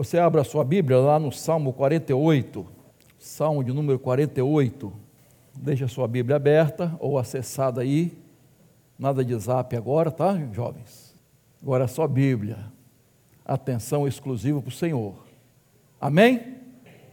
Você 0.00 0.18
abra 0.18 0.40
a 0.40 0.44
sua 0.44 0.64
Bíblia 0.64 0.96
lá 0.96 1.18
no 1.18 1.30
Salmo 1.30 1.74
48, 1.74 2.66
Salmo 3.18 3.62
de 3.62 3.70
número 3.70 3.98
48. 3.98 4.90
Deixa 5.54 5.84
a 5.84 5.88
sua 5.88 6.08
Bíblia 6.08 6.36
aberta 6.36 6.96
ou 6.98 7.18
acessada 7.18 7.82
aí. 7.82 8.16
Nada 8.98 9.22
de 9.22 9.38
zap 9.38 9.76
agora, 9.76 10.10
tá, 10.10 10.40
jovens? 10.54 11.14
Agora 11.60 11.84
é 11.84 11.86
só 11.86 12.08
Bíblia. 12.08 12.56
Atenção 13.44 14.08
exclusiva 14.08 14.58
para 14.62 14.70
o 14.70 14.72
Senhor. 14.72 15.16
Amém? 16.00 16.56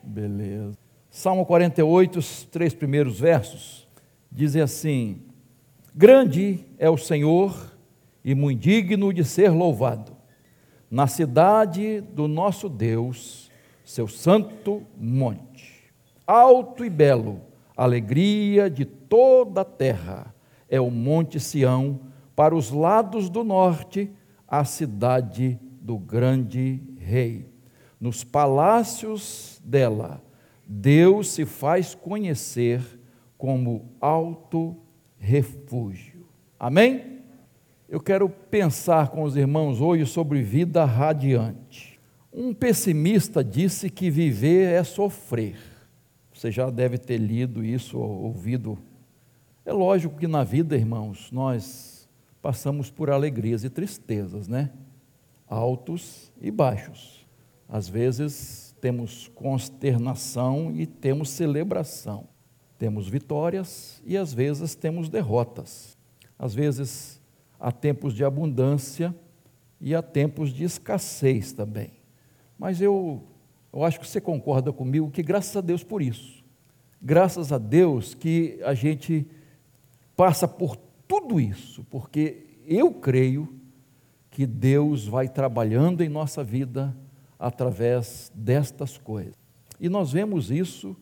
Beleza. 0.01 0.77
Salmo 1.09 1.45
48, 1.45 2.19
os 2.19 2.45
três 2.45 2.73
primeiros 2.73 3.19
versos, 3.19 3.85
dizem 4.31 4.61
assim: 4.61 5.23
Grande 5.93 6.63
é 6.79 6.89
o 6.89 6.97
Senhor 6.97 7.53
e 8.23 8.33
muito 8.33 8.61
digno 8.61 9.11
de 9.11 9.25
ser 9.25 9.49
louvado 9.49 10.16
na 10.89 11.07
cidade 11.07 12.01
do 12.01 12.27
nosso 12.27 12.69
Deus, 12.69 13.51
seu 13.83 14.07
santo 14.07 14.83
monte. 14.97 15.91
Alto 16.25 16.83
e 16.83 16.89
belo, 16.89 17.41
alegria 17.75 18.69
de 18.69 18.85
toda 18.85 19.61
a 19.61 19.65
terra, 19.65 20.33
é 20.69 20.79
o 20.79 20.89
Monte 20.91 21.39
Sião, 21.39 21.99
para 22.35 22.55
os 22.55 22.71
lados 22.71 23.29
do 23.29 23.43
norte, 23.43 24.11
a 24.47 24.63
cidade 24.63 25.59
do 25.81 25.97
grande 25.97 26.81
rei. 26.99 27.49
Nos 27.99 28.23
palácios 28.23 29.61
dela, 29.63 30.21
Deus 30.67 31.29
se 31.29 31.45
faz 31.45 31.95
conhecer 31.95 32.81
como 33.37 33.93
alto 34.01 34.75
refúgio. 35.17 36.27
Amém? 36.59 37.16
Eu 37.89 38.01
quero 38.01 38.27
pensar 38.27 39.07
com 39.11 39.23
os 39.23 39.37
irmãos 39.37 39.79
hoje 39.79 40.05
sobre 40.05 40.41
vida 40.41 40.83
radiante. 40.83 41.97
Um 42.33 42.53
pessimista 42.53 43.41
disse 43.41 43.89
que 43.89 44.11
viver 44.11 44.73
é 44.73 44.83
sofrer. 44.83 45.57
Você 46.33 46.51
já 46.51 46.69
deve 46.69 46.97
ter 46.97 47.17
lido 47.17 47.63
isso 47.63 47.97
ou 47.97 48.25
ouvido. 48.25 48.77
É 49.65 49.71
lógico 49.71 50.17
que 50.17 50.27
na 50.27 50.43
vida, 50.43 50.75
irmãos, 50.75 51.31
nós 51.31 52.09
passamos 52.41 52.91
por 52.91 53.09
alegrias 53.09 53.63
e 53.63 53.69
tristezas, 53.69 54.49
né? 54.49 54.69
Altos 55.47 56.29
e 56.41 56.51
baixos. 56.51 57.25
Às 57.69 57.87
vezes 57.87 58.75
temos 58.81 59.29
consternação 59.33 60.73
e 60.75 60.85
temos 60.85 61.29
celebração. 61.29 62.25
Temos 62.77 63.07
vitórias 63.07 64.01
e 64.05 64.17
às 64.17 64.33
vezes 64.33 64.75
temos 64.75 65.07
derrotas. 65.07 65.97
Às 66.37 66.53
vezes 66.53 67.16
há 67.59 67.71
tempos 67.71 68.13
de 68.13 68.23
abundância 68.23 69.15
e 69.79 69.93
há 69.93 70.01
tempos 70.01 70.51
de 70.51 70.63
escassez 70.63 71.53
também. 71.53 71.91
Mas 72.57 72.81
eu, 72.81 73.23
eu 73.71 73.83
acho 73.83 73.99
que 73.99 74.07
você 74.07 74.19
concorda 74.19 74.71
comigo 74.73 75.11
que 75.11 75.21
graças 75.21 75.55
a 75.55 75.61
Deus 75.61 75.83
por 75.83 76.01
isso. 76.01 76.43
Graças 77.01 77.51
a 77.51 77.57
Deus 77.57 78.13
que 78.13 78.59
a 78.63 78.73
gente 78.73 79.27
passa 80.15 80.47
por 80.47 80.75
tudo 81.07 81.39
isso, 81.39 81.85
porque 81.89 82.45
eu 82.65 82.91
creio 82.91 83.47
que 84.31 84.45
Deus 84.45 85.07
vai 85.07 85.29
trabalhando 85.29 86.03
em 86.03 86.09
nossa 86.09 86.43
vida 86.43 86.95
através 87.39 88.31
destas 88.33 88.97
coisas. 88.97 89.35
E 89.79 89.87
nós 89.89 90.11
vemos 90.11 90.49
isso 90.49 90.95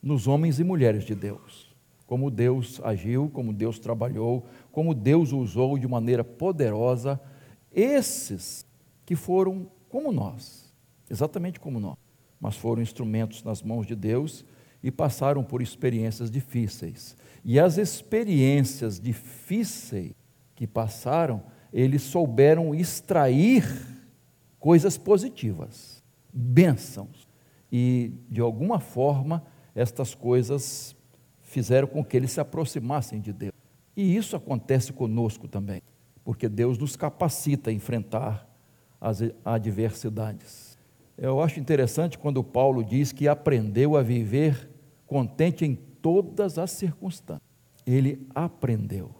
nos 0.00 0.28
homens 0.28 0.60
e 0.60 0.64
mulheres 0.64 1.04
de 1.04 1.14
Deus 1.14 1.72
como 2.12 2.30
Deus 2.30 2.78
agiu, 2.84 3.30
como 3.32 3.54
Deus 3.54 3.78
trabalhou, 3.78 4.44
como 4.72 4.94
Deus 4.94 5.32
usou 5.32 5.78
de 5.78 5.86
maneira 5.86 6.24
poderosa 6.24 7.20
esses 7.70 8.66
que 9.04 9.14
foram 9.14 9.70
como 9.88 10.10
nós, 10.10 10.74
exatamente 11.10 11.60
como 11.60 11.78
nós, 11.78 11.96
mas 12.40 12.56
foram 12.56 12.82
instrumentos 12.82 13.42
nas 13.42 13.62
mãos 13.62 13.86
de 13.86 13.94
Deus 13.94 14.44
e 14.82 14.90
passaram 14.90 15.44
por 15.44 15.62
experiências 15.62 16.30
difíceis. 16.30 17.16
E 17.44 17.60
as 17.60 17.76
experiências 17.76 18.98
difíceis 18.98 20.12
que 20.54 20.66
passaram, 20.66 21.42
eles 21.72 22.02
souberam 22.02 22.74
extrair 22.74 23.64
coisas 24.58 24.96
positivas, 24.96 26.02
bênçãos. 26.32 27.28
E, 27.70 28.12
de 28.28 28.40
alguma 28.40 28.80
forma, 28.80 29.44
estas 29.74 30.14
coisas 30.14 30.96
fizeram 31.42 31.88
com 31.88 32.04
que 32.04 32.16
eles 32.16 32.32
se 32.32 32.40
aproximassem 32.40 33.20
de 33.20 33.32
Deus. 33.32 33.61
E 33.96 34.16
isso 34.16 34.36
acontece 34.36 34.92
conosco 34.92 35.46
também, 35.46 35.82
porque 36.24 36.48
Deus 36.48 36.78
nos 36.78 36.96
capacita 36.96 37.70
a 37.70 37.72
enfrentar 37.72 38.48
as 39.00 39.20
adversidades. 39.44 40.78
Eu 41.18 41.40
acho 41.40 41.60
interessante 41.60 42.16
quando 42.16 42.42
Paulo 42.42 42.82
diz 42.82 43.12
que 43.12 43.28
aprendeu 43.28 43.96
a 43.96 44.02
viver 44.02 44.70
contente 45.06 45.64
em 45.64 45.74
todas 45.74 46.58
as 46.58 46.70
circunstâncias. 46.70 47.42
Ele 47.86 48.26
aprendeu. 48.34 49.10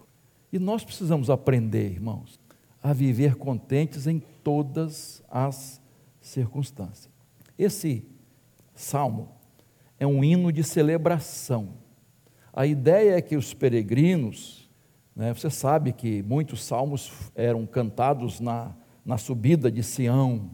E 0.52 0.58
nós 0.58 0.84
precisamos 0.84 1.28
aprender, 1.28 1.90
irmãos, 1.90 2.40
a 2.82 2.92
viver 2.92 3.36
contentes 3.36 4.06
em 4.06 4.20
todas 4.42 5.22
as 5.28 5.80
circunstâncias. 6.20 7.10
Esse 7.58 8.04
salmo 8.74 9.28
é 9.98 10.06
um 10.06 10.24
hino 10.24 10.50
de 10.50 10.64
celebração 10.64 11.82
a 12.52 12.66
ideia 12.66 13.16
é 13.16 13.22
que 13.22 13.34
os 13.34 13.54
peregrinos, 13.54 14.61
né, 15.14 15.34
você 15.34 15.50
sabe 15.50 15.92
que 15.92 16.22
muitos 16.22 16.64
salmos 16.64 17.12
eram 17.34 17.66
cantados 17.66 18.40
na, 18.40 18.72
na 19.04 19.18
subida 19.18 19.70
de 19.70 19.82
Sião, 19.82 20.50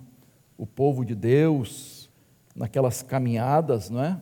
o 0.57 0.67
povo 0.67 1.05
de 1.05 1.15
Deus, 1.15 2.11
naquelas 2.55 3.03
caminhadas, 3.03 3.89
não 3.89 4.03
é? 4.03 4.21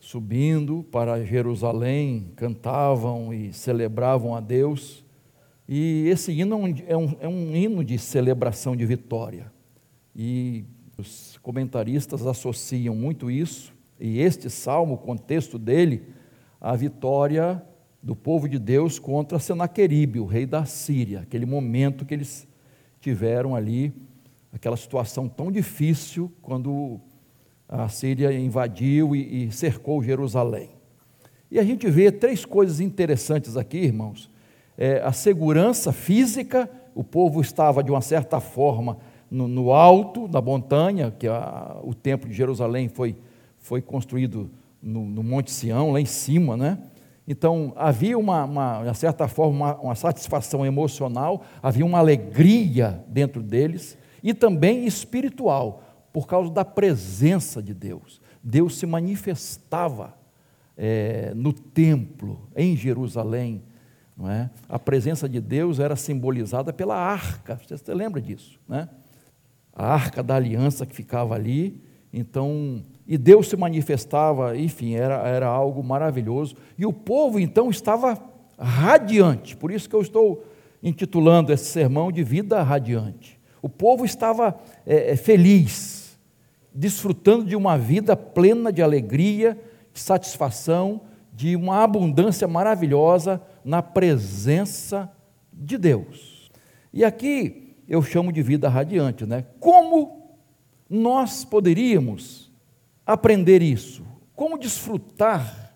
Subindo 0.00 0.82
para 0.90 1.24
Jerusalém, 1.24 2.32
cantavam 2.34 3.32
e 3.32 3.52
celebravam 3.52 4.34
a 4.34 4.40
Deus. 4.40 5.04
E 5.68 6.08
esse 6.08 6.32
hino 6.32 6.56
é 6.88 6.96
um, 6.96 7.16
é 7.20 7.28
um 7.28 7.54
hino 7.54 7.84
de 7.84 7.96
celebração 7.98 8.74
de 8.74 8.84
vitória. 8.84 9.52
E 10.14 10.64
os 10.98 11.38
comentaristas 11.38 12.26
associam 12.26 12.96
muito 12.96 13.30
isso, 13.30 13.72
e 13.98 14.18
este 14.18 14.50
salmo, 14.50 14.94
o 14.94 14.98
contexto 14.98 15.56
dele, 15.56 16.02
a 16.60 16.74
vitória 16.74 17.62
do 18.02 18.16
povo 18.16 18.48
de 18.48 18.58
Deus 18.58 18.98
contra 18.98 19.38
Senaqueribe, 19.38 20.18
o 20.18 20.26
rei 20.26 20.44
da 20.44 20.64
Síria, 20.64 21.20
aquele 21.20 21.46
momento 21.46 22.04
que 22.04 22.12
eles 22.12 22.48
tiveram 23.00 23.54
ali, 23.54 23.92
aquela 24.52 24.76
situação 24.76 25.28
tão 25.28 25.52
difícil 25.52 26.30
quando 26.42 27.00
a 27.68 27.88
Síria 27.88 28.32
invadiu 28.32 29.14
e, 29.14 29.46
e 29.46 29.52
cercou 29.52 30.02
Jerusalém. 30.02 30.70
E 31.50 31.58
a 31.58 31.62
gente 31.62 31.88
vê 31.88 32.10
três 32.10 32.44
coisas 32.44 32.80
interessantes 32.80 33.56
aqui, 33.56 33.78
irmãos. 33.78 34.28
É, 34.76 35.00
a 35.02 35.12
segurança 35.12 35.92
física, 35.92 36.68
o 36.94 37.04
povo 37.04 37.40
estava 37.40 37.84
de 37.84 37.90
uma 37.90 38.00
certa 38.00 38.40
forma 38.40 38.98
no, 39.30 39.46
no 39.46 39.72
alto 39.72 40.26
da 40.26 40.42
montanha, 40.42 41.10
que 41.10 41.28
a, 41.28 41.78
o 41.84 41.94
templo 41.94 42.28
de 42.28 42.34
Jerusalém 42.34 42.88
foi, 42.88 43.16
foi 43.58 43.80
construído 43.80 44.50
no, 44.82 45.04
no 45.04 45.22
Monte 45.22 45.50
Sião, 45.50 45.92
lá 45.92 46.00
em 46.00 46.06
cima, 46.06 46.56
né? 46.56 46.78
Então, 47.32 47.72
havia 47.76 48.18
uma, 48.18 48.44
uma 48.44 48.92
certa 48.92 49.26
forma, 49.26 49.56
uma, 49.56 49.80
uma, 49.80 49.94
satisfação 49.94 50.66
emocional, 50.66 51.42
havia 51.62 51.82
uma 51.82 51.98
alegria 51.98 53.02
dentro 53.08 53.42
deles, 53.42 53.96
e 54.22 54.34
também 54.34 54.84
espiritual, 54.84 55.82
por 56.12 56.26
causa 56.26 56.50
da 56.50 56.62
presença 56.62 57.62
de 57.62 57.72
Deus. 57.72 58.20
Deus 58.42 58.76
se 58.76 58.84
manifestava 58.84 60.14
é, 60.76 61.32
no 61.34 61.54
templo, 61.54 62.38
em 62.54 62.76
Jerusalém. 62.76 63.62
Não 64.14 64.30
é? 64.30 64.50
A 64.68 64.78
presença 64.78 65.26
de 65.26 65.40
Deus 65.40 65.80
era 65.80 65.96
simbolizada 65.96 66.70
pela 66.70 66.96
arca, 66.96 67.56
você, 67.56 67.78
você 67.78 67.94
lembra 67.94 68.20
disso? 68.20 68.60
Né? 68.68 68.90
A 69.72 69.86
arca 69.86 70.22
da 70.22 70.36
aliança 70.36 70.84
que 70.84 70.94
ficava 70.94 71.34
ali. 71.34 71.82
Então, 72.12 72.82
e 73.06 73.18
Deus 73.18 73.48
se 73.48 73.56
manifestava, 73.56 74.56
enfim, 74.56 74.94
era, 74.94 75.26
era 75.26 75.46
algo 75.46 75.82
maravilhoso. 75.82 76.54
E 76.78 76.86
o 76.86 76.92
povo 76.92 77.38
então 77.38 77.68
estava 77.68 78.18
radiante, 78.58 79.56
por 79.56 79.70
isso 79.70 79.88
que 79.88 79.96
eu 79.96 80.02
estou 80.02 80.44
intitulando 80.82 81.52
esse 81.52 81.64
sermão 81.64 82.10
de 82.12 82.22
vida 82.22 82.62
radiante. 82.62 83.40
O 83.60 83.68
povo 83.68 84.04
estava 84.04 84.58
é, 84.86 85.12
é 85.12 85.16
feliz, 85.16 86.18
desfrutando 86.74 87.44
de 87.44 87.54
uma 87.54 87.76
vida 87.76 88.16
plena 88.16 88.72
de 88.72 88.82
alegria, 88.82 89.58
de 89.92 90.00
satisfação, 90.00 91.02
de 91.32 91.56
uma 91.56 91.82
abundância 91.82 92.46
maravilhosa 92.46 93.40
na 93.64 93.82
presença 93.82 95.10
de 95.52 95.78
Deus. 95.78 96.50
E 96.92 97.04
aqui 97.04 97.74
eu 97.88 98.02
chamo 98.02 98.32
de 98.32 98.42
vida 98.42 98.68
radiante, 98.68 99.26
né? 99.26 99.44
Como 99.60 100.36
nós 100.88 101.44
poderíamos 101.44 102.41
aprender 103.06 103.62
isso? 103.62 104.04
Como 104.34 104.58
desfrutar 104.58 105.74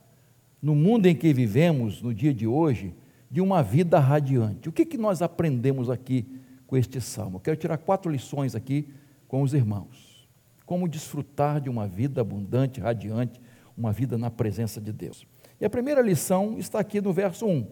no 0.60 0.74
mundo 0.74 1.06
em 1.06 1.14
que 1.14 1.32
vivemos, 1.32 2.02
no 2.02 2.12
dia 2.14 2.32
de 2.32 2.46
hoje, 2.46 2.94
de 3.30 3.40
uma 3.40 3.62
vida 3.62 3.98
radiante? 3.98 4.68
O 4.68 4.72
que, 4.72 4.84
que 4.84 4.98
nós 4.98 5.22
aprendemos 5.22 5.90
aqui 5.90 6.26
com 6.66 6.76
este 6.76 7.00
salmo? 7.00 7.36
Eu 7.36 7.40
quero 7.40 7.56
tirar 7.56 7.78
quatro 7.78 8.10
lições 8.10 8.54
aqui 8.54 8.88
com 9.28 9.42
os 9.42 9.54
irmãos. 9.54 10.16
como 10.64 10.88
desfrutar 10.88 11.60
de 11.60 11.70
uma 11.70 11.86
vida 11.86 12.20
abundante, 12.20 12.80
radiante, 12.80 13.40
uma 13.76 13.92
vida 13.92 14.18
na 14.18 14.32
presença 14.32 14.80
de 14.80 14.92
Deus. 14.92 15.24
E 15.60 15.64
a 15.64 15.70
primeira 15.70 16.02
lição 16.02 16.58
está 16.58 16.80
aqui 16.80 17.00
no 17.00 17.12
verso 17.12 17.46
1. 17.46 17.68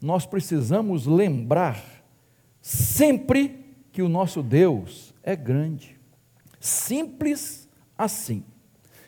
Nós 0.00 0.24
precisamos 0.24 1.06
lembrar 1.06 1.82
sempre 2.60 3.64
que 3.90 4.00
o 4.00 4.08
nosso 4.08 4.44
Deus 4.44 5.12
é 5.24 5.34
grande. 5.34 5.98
Simples 6.60 7.68
assim. 7.98 8.44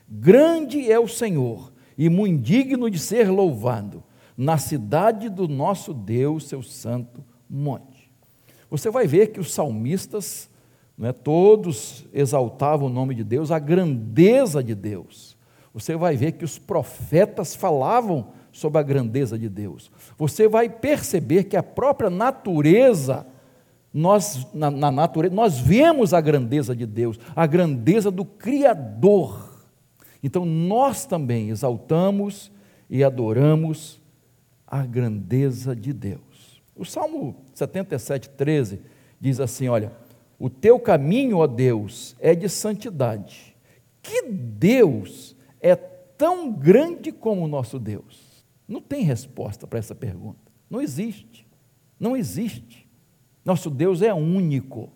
Grande 0.09 0.91
é 0.91 0.99
o 0.99 1.09
Senhor 1.09 1.73
e 1.97 2.09
muito 2.09 2.43
digno 2.43 2.91
de 2.91 2.99
ser 2.99 3.31
louvado 3.31 4.03
na 4.37 4.59
cidade 4.59 5.29
do 5.29 5.49
nosso 5.49 5.95
Deus, 5.95 6.47
seu 6.49 6.63
santo 6.63 7.25
monte. 7.49 8.11
Você 8.71 8.91
vai 8.91 9.07
ver 9.07 9.29
que 9.29 9.41
os 9.41 9.53
salmistas, 9.53 10.51
né, 10.99 11.13
todos 11.13 12.05
exaltavam 12.13 12.89
o 12.89 12.93
nome 12.93 13.15
de 13.15 13.25
Deus, 13.25 13.51
a 13.51 13.59
grandeza 13.59 14.63
de 14.63 14.75
Deus. 14.75 15.37
Você 15.73 15.97
vai 15.97 16.17
ver 16.17 16.33
que 16.33 16.45
os 16.45 16.59
profetas 16.59 17.55
falavam 17.55 18.29
sobre 18.51 18.79
a 18.79 18.83
grandeza 18.83 19.39
de 19.39 19.49
Deus. 19.49 19.91
Você 20.17 20.49
vai 20.49 20.69
perceber 20.69 21.45
que 21.45 21.57
a 21.57 21.63
própria 21.63 22.09
natureza, 22.09 23.27
nós, 23.93 24.47
na, 24.55 24.71
na 24.71 24.91
natureza, 24.91 25.35
nós 25.35 25.59
vemos 25.59 26.15
a 26.15 26.21
grandeza 26.21 26.75
de 26.75 26.87
Deus, 26.87 27.19
a 27.35 27.47
grandeza 27.47 28.11
do 28.11 28.25
Criador. 28.25 29.46
Então 30.23 30.45
nós 30.45 31.07
também 31.07 31.51
exaltamos 31.51 32.51
e 32.89 33.03
adoramos 33.05 34.01
a 34.67 34.85
grandeza 34.85 35.75
de 35.75 35.93
Deus. 35.93 36.63
O 36.75 36.85
Salmo 36.85 37.37
77, 37.55 38.31
13 38.31 38.81
diz 39.21 39.41
assim: 39.41 39.69
Olha, 39.69 39.93
o 40.39 40.51
teu 40.51 40.79
caminho, 40.79 41.39
ó 41.39 41.47
Deus, 41.47 42.17
é 42.21 42.35
de 42.35 42.49
santidade. 42.49 43.57
Que 44.03 44.23
Deus 44.23 45.35
é 45.61 45.75
tão 45.75 46.53
grande 46.53 47.11
como 47.11 47.45
o 47.45 47.49
nosso 47.49 47.79
Deus? 47.79 48.45
Não 48.69 48.81
tem 48.81 49.03
resposta 49.03 49.67
para 49.67 49.79
essa 49.79 49.95
pergunta. 49.95 50.39
Não 50.69 50.81
existe. 50.81 51.47
Não 51.99 52.17
existe. 52.17 52.87
Nosso 53.45 53.71
Deus 53.71 54.03
é 54.03 54.13
único. 54.13 54.91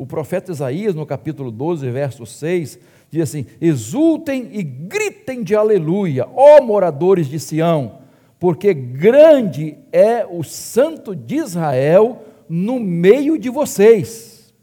O 0.00 0.06
profeta 0.06 0.50
Isaías, 0.50 0.94
no 0.94 1.04
capítulo 1.04 1.50
12, 1.50 1.90
verso 1.90 2.24
6, 2.24 2.78
diz 3.10 3.22
assim: 3.22 3.46
Exultem 3.60 4.48
e 4.52 4.62
gritem 4.62 5.42
de 5.42 5.54
aleluia, 5.54 6.26
ó 6.34 6.62
moradores 6.62 7.26
de 7.26 7.38
Sião 7.38 8.00
porque 8.40 8.72
grande 8.72 9.76
é 9.92 10.26
o 10.26 10.42
Santo 10.42 11.14
de 11.14 11.36
Israel 11.36 12.24
no 12.48 12.80
meio 12.80 13.38
de 13.38 13.50
vocês. 13.50 14.54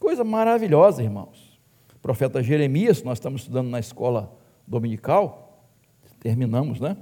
Coisa 0.00 0.24
maravilhosa, 0.24 1.00
irmãos. 1.00 1.56
O 1.94 1.98
profeta 2.00 2.42
Jeremias, 2.42 3.04
nós 3.04 3.18
estamos 3.18 3.42
estudando 3.42 3.70
na 3.70 3.78
escola 3.78 4.36
dominical, 4.66 5.64
terminamos, 6.18 6.80
né? 6.80 6.96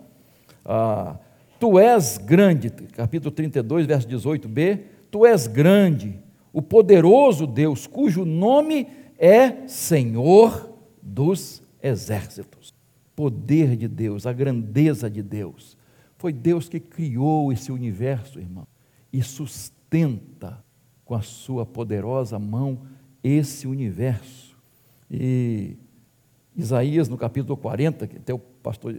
Ah, 0.63 1.17
tu 1.59 1.79
és 1.79 2.19
grande, 2.19 2.69
capítulo 2.69 3.31
32, 3.31 3.87
verso 3.87 4.07
18b. 4.07 4.81
Tu 5.11 5.25
és 5.25 5.47
grande, 5.47 6.19
o 6.59 6.63
poderoso 6.63 7.47
Deus, 7.47 7.87
cujo 7.87 8.25
nome 8.25 8.89
é 9.17 9.69
Senhor 9.69 10.75
dos 11.01 11.63
exércitos. 11.81 12.75
Poder 13.15 13.77
de 13.77 13.87
Deus, 13.87 14.27
a 14.27 14.33
grandeza 14.33 15.09
de 15.09 15.23
Deus 15.23 15.79
foi 16.17 16.33
Deus 16.33 16.69
que 16.69 16.81
criou 16.81 17.53
esse 17.53 17.71
universo, 17.71 18.41
irmão, 18.41 18.67
e 19.13 19.23
sustenta 19.23 20.65
com 21.05 21.15
a 21.15 21.23
sua 21.23 21.65
poderosa 21.65 22.41
mão 22.41 22.81
esse 23.23 23.69
universo. 23.69 24.59
E 25.09 25.77
Isaías, 26.57 27.09
no 27.09 27.17
capítulo 27.17 27.57
40, 27.57 28.09
que 28.09 28.17
até 28.17 28.35
o 28.35 28.39
pastor 28.41 28.97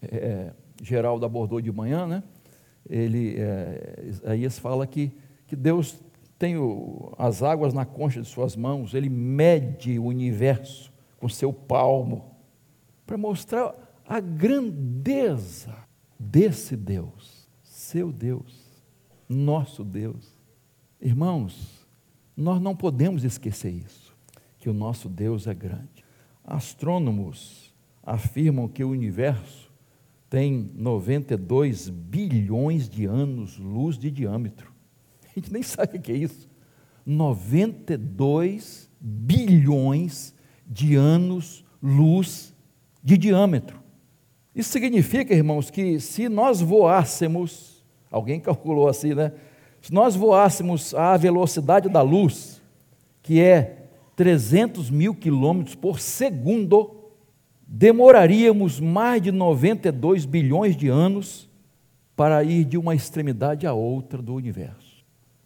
é, 0.00 0.54
Geraldo 0.82 1.26
abordou 1.26 1.60
de 1.60 1.70
manhã, 1.70 2.06
né? 2.06 2.22
Ele, 2.88 3.36
é, 3.38 4.04
Isaías 4.08 4.58
fala 4.58 4.86
que, 4.86 5.12
que 5.46 5.54
Deus 5.54 6.02
tem 6.44 6.58
o, 6.58 7.10
as 7.16 7.42
águas 7.42 7.72
na 7.72 7.86
concha 7.86 8.20
de 8.20 8.28
suas 8.28 8.54
mãos, 8.54 8.92
ele 8.92 9.08
mede 9.08 9.98
o 9.98 10.04
universo 10.04 10.92
com 11.16 11.26
seu 11.26 11.54
palmo, 11.54 12.36
para 13.06 13.16
mostrar 13.16 13.74
a 14.06 14.20
grandeza 14.20 15.74
desse 16.20 16.76
Deus, 16.76 17.48
seu 17.62 18.12
Deus, 18.12 18.62
nosso 19.26 19.82
Deus. 19.82 20.38
Irmãos, 21.00 21.88
nós 22.36 22.60
não 22.60 22.76
podemos 22.76 23.24
esquecer 23.24 23.70
isso, 23.70 24.14
que 24.58 24.68
o 24.68 24.74
nosso 24.74 25.08
Deus 25.08 25.46
é 25.46 25.54
grande. 25.54 26.04
Astrônomos 26.44 27.74
afirmam 28.02 28.68
que 28.68 28.84
o 28.84 28.90
universo 28.90 29.72
tem 30.28 30.70
92 30.74 31.88
bilhões 31.88 32.86
de 32.86 33.06
anos-luz 33.06 33.96
de 33.96 34.10
diâmetro. 34.10 34.73
A 35.36 35.40
gente 35.40 35.52
nem 35.52 35.62
sabe 35.62 35.98
o 35.98 36.00
que 36.00 36.12
é 36.12 36.16
isso. 36.16 36.48
92 37.04 38.88
bilhões 39.00 40.34
de 40.66 40.94
anos-luz 40.94 42.54
de 43.02 43.18
diâmetro. 43.18 43.82
Isso 44.54 44.70
significa, 44.70 45.34
irmãos, 45.34 45.70
que 45.70 45.98
se 45.98 46.28
nós 46.28 46.60
voássemos, 46.60 47.84
alguém 48.10 48.40
calculou 48.40 48.88
assim, 48.88 49.12
né? 49.12 49.32
Se 49.82 49.92
nós 49.92 50.14
voássemos 50.16 50.94
à 50.94 51.16
velocidade 51.16 51.88
da 51.88 52.00
luz, 52.00 52.62
que 53.22 53.40
é 53.40 53.88
300 54.16 54.88
mil 54.88 55.14
quilômetros 55.14 55.74
por 55.74 56.00
segundo, 56.00 57.10
demoraríamos 57.66 58.80
mais 58.80 59.20
de 59.20 59.32
92 59.32 60.24
bilhões 60.24 60.76
de 60.76 60.88
anos 60.88 61.50
para 62.16 62.42
ir 62.44 62.64
de 62.64 62.78
uma 62.78 62.94
extremidade 62.94 63.66
à 63.66 63.74
outra 63.74 64.22
do 64.22 64.34
universo. 64.34 64.83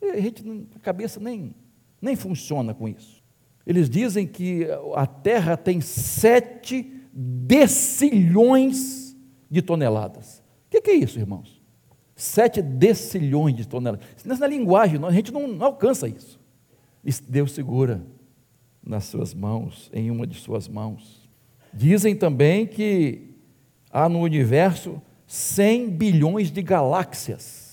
E 0.00 0.11
a 0.11 0.21
gente, 0.21 0.45
a 0.75 0.79
cabeça 0.79 1.21
nem, 1.21 1.55
nem 2.00 2.17
funciona 2.17 2.75
com 2.75 2.89
isso. 2.89 3.23
Eles 3.67 3.91
dizem 3.91 4.27
que 4.27 4.67
a 4.95 5.06
Terra 5.06 5.56
tem 5.56 5.81
sete 5.81 6.91
decilhões 7.12 9.17
de 9.50 9.61
toneladas. 9.61 10.43
O 10.67 10.71
que, 10.71 10.81
que, 10.81 10.91
é 10.91 10.95
isso, 10.95 11.19
irmãos? 11.19 11.61
Sete 12.15 12.62
decilhões 12.62 13.55
de 13.55 13.67
toneladas. 13.67 14.06
Nessa 14.25 14.47
linguagem, 14.47 15.05
a 15.05 15.11
gente 15.11 15.33
não, 15.33 15.47
não 15.47 15.67
alcança 15.67 16.09
isso. 16.09 16.41
Deus 17.29 17.53
segura 17.53 18.05
nas 18.83 19.05
suas 19.05 19.35
mãos, 19.35 19.91
em 19.93 20.11
uma 20.11 20.27
de 20.27 20.39
suas 20.39 20.69
mãos. 20.69 21.29
Dizem 21.73 22.17
também 22.17 22.67
que 22.67 23.35
há 23.90 24.09
no 24.09 24.21
universo 24.21 25.00
100 25.26 25.90
bilhões 25.90 26.50
de 26.50 26.62
galáxias. 26.62 27.68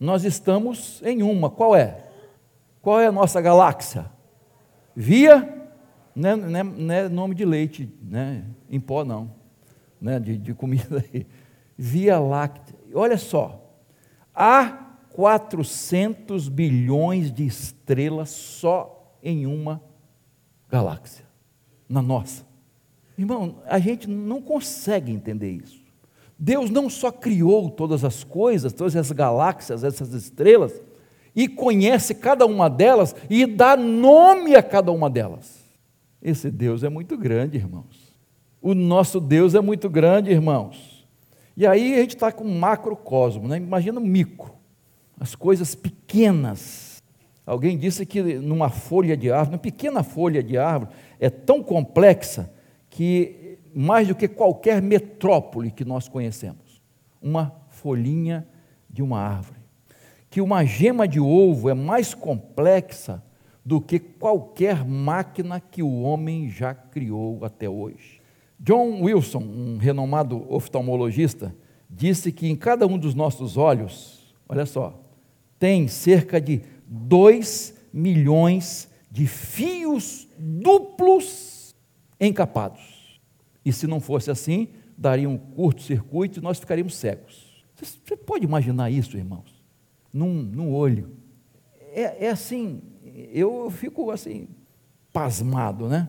Nós 0.00 0.24
estamos 0.24 1.02
em 1.04 1.22
uma. 1.22 1.50
Qual 1.50 1.76
é? 1.76 2.06
Qual 2.80 2.98
é 2.98 3.06
a 3.06 3.12
nossa 3.12 3.40
galáxia? 3.40 4.10
Via 4.96 5.60
não 6.14 6.30
é, 6.30 6.36
não 6.36 6.58
é, 6.58 6.62
não 6.62 6.94
é 6.94 7.08
nome 7.08 7.34
de 7.34 7.44
leite 7.44 7.88
né, 8.02 8.44
em 8.68 8.80
pó, 8.80 9.04
não, 9.04 9.32
né, 10.00 10.18
de, 10.18 10.36
de 10.36 10.54
comida 10.54 11.04
aí. 11.12 11.26
Via 11.76 12.18
Láctea. 12.18 12.76
Olha 12.94 13.16
só, 13.16 13.74
há 14.34 14.96
400 15.10 16.48
bilhões 16.48 17.32
de 17.32 17.46
estrelas 17.46 18.30
só 18.30 19.16
em 19.22 19.46
uma 19.46 19.82
galáxia, 20.68 21.24
na 21.88 22.02
nossa. 22.02 22.44
Irmão, 23.16 23.62
a 23.66 23.78
gente 23.78 24.08
não 24.08 24.40
consegue 24.40 25.12
entender 25.12 25.50
isso. 25.50 25.79
Deus 26.42 26.70
não 26.70 26.88
só 26.88 27.12
criou 27.12 27.68
todas 27.68 28.02
as 28.02 28.24
coisas, 28.24 28.72
todas 28.72 28.96
as 28.96 29.12
galáxias, 29.12 29.84
essas 29.84 30.14
estrelas, 30.14 30.80
e 31.36 31.46
conhece 31.46 32.14
cada 32.14 32.46
uma 32.46 32.70
delas 32.70 33.14
e 33.28 33.44
dá 33.44 33.76
nome 33.76 34.56
a 34.56 34.62
cada 34.62 34.90
uma 34.90 35.10
delas. 35.10 35.60
Esse 36.22 36.50
Deus 36.50 36.82
é 36.82 36.88
muito 36.88 37.14
grande, 37.18 37.58
irmãos. 37.58 38.10
O 38.60 38.74
nosso 38.74 39.20
Deus 39.20 39.54
é 39.54 39.60
muito 39.60 39.90
grande, 39.90 40.30
irmãos. 40.30 41.06
E 41.54 41.66
aí 41.66 41.92
a 41.94 42.00
gente 42.00 42.14
está 42.14 42.32
com 42.32 42.44
um 42.44 42.58
macrocosmo, 42.58 43.46
né? 43.46 43.58
imagina 43.58 44.00
um 44.00 44.04
micro, 44.04 44.52
as 45.20 45.34
coisas 45.34 45.74
pequenas. 45.74 47.02
Alguém 47.44 47.76
disse 47.76 48.06
que 48.06 48.22
numa 48.22 48.70
folha 48.70 49.14
de 49.14 49.30
árvore, 49.30 49.56
uma 49.56 49.62
pequena 49.62 50.02
folha 50.02 50.42
de 50.42 50.56
árvore, 50.56 50.90
é 51.18 51.28
tão 51.28 51.62
complexa 51.62 52.50
que 52.88 53.39
mais 53.74 54.08
do 54.08 54.14
que 54.14 54.28
qualquer 54.28 54.80
metrópole 54.82 55.70
que 55.70 55.84
nós 55.84 56.08
conhecemos. 56.08 56.82
Uma 57.20 57.54
folhinha 57.68 58.46
de 58.88 59.02
uma 59.02 59.20
árvore. 59.20 59.60
Que 60.28 60.40
uma 60.40 60.64
gema 60.64 61.06
de 61.06 61.20
ovo 61.20 61.68
é 61.68 61.74
mais 61.74 62.14
complexa 62.14 63.22
do 63.64 63.80
que 63.80 63.98
qualquer 63.98 64.84
máquina 64.84 65.60
que 65.60 65.82
o 65.82 66.02
homem 66.02 66.48
já 66.48 66.74
criou 66.74 67.44
até 67.44 67.68
hoje. 67.68 68.20
John 68.58 69.02
Wilson, 69.02 69.38
um 69.38 69.78
renomado 69.78 70.44
oftalmologista, 70.52 71.54
disse 71.88 72.30
que 72.30 72.48
em 72.48 72.56
cada 72.56 72.86
um 72.86 72.98
dos 72.98 73.14
nossos 73.14 73.56
olhos, 73.56 74.34
olha 74.48 74.66
só, 74.66 74.98
tem 75.58 75.88
cerca 75.88 76.40
de 76.40 76.62
2 76.86 77.74
milhões 77.92 78.88
de 79.10 79.26
fios 79.26 80.28
duplos 80.38 81.74
encapados. 82.20 82.99
E 83.64 83.72
se 83.72 83.86
não 83.86 84.00
fosse 84.00 84.30
assim, 84.30 84.68
daria 84.96 85.28
um 85.28 85.36
curto-circuito 85.36 86.38
e 86.38 86.42
nós 86.42 86.58
ficaríamos 86.58 86.94
cegos. 86.94 87.64
Você 87.74 88.16
pode 88.16 88.44
imaginar 88.44 88.90
isso, 88.90 89.16
irmãos? 89.16 89.62
Num, 90.12 90.34
num 90.42 90.72
olho. 90.72 91.16
É, 91.92 92.26
é 92.26 92.30
assim, 92.30 92.82
eu 93.32 93.70
fico 93.70 94.10
assim, 94.10 94.48
pasmado, 95.12 95.88
né? 95.88 96.08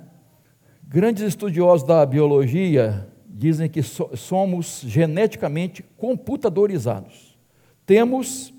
Grandes 0.84 1.24
estudiosos 1.24 1.88
da 1.88 2.06
biologia 2.06 3.08
dizem 3.28 3.70
que 3.70 3.82
so, 3.82 4.10
somos 4.16 4.82
geneticamente 4.86 5.84
computadorizados. 5.98 7.38
Temos 7.86 8.54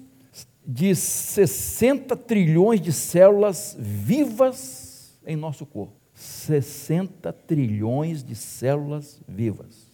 de 0.66 0.94
60 0.94 2.16
trilhões 2.16 2.80
de 2.80 2.92
células 2.92 3.76
vivas 3.78 5.20
em 5.26 5.36
nosso 5.36 5.66
corpo. 5.66 6.01
60 6.22 7.32
trilhões 7.32 8.22
de 8.22 8.34
células 8.34 9.20
vivas. 9.26 9.90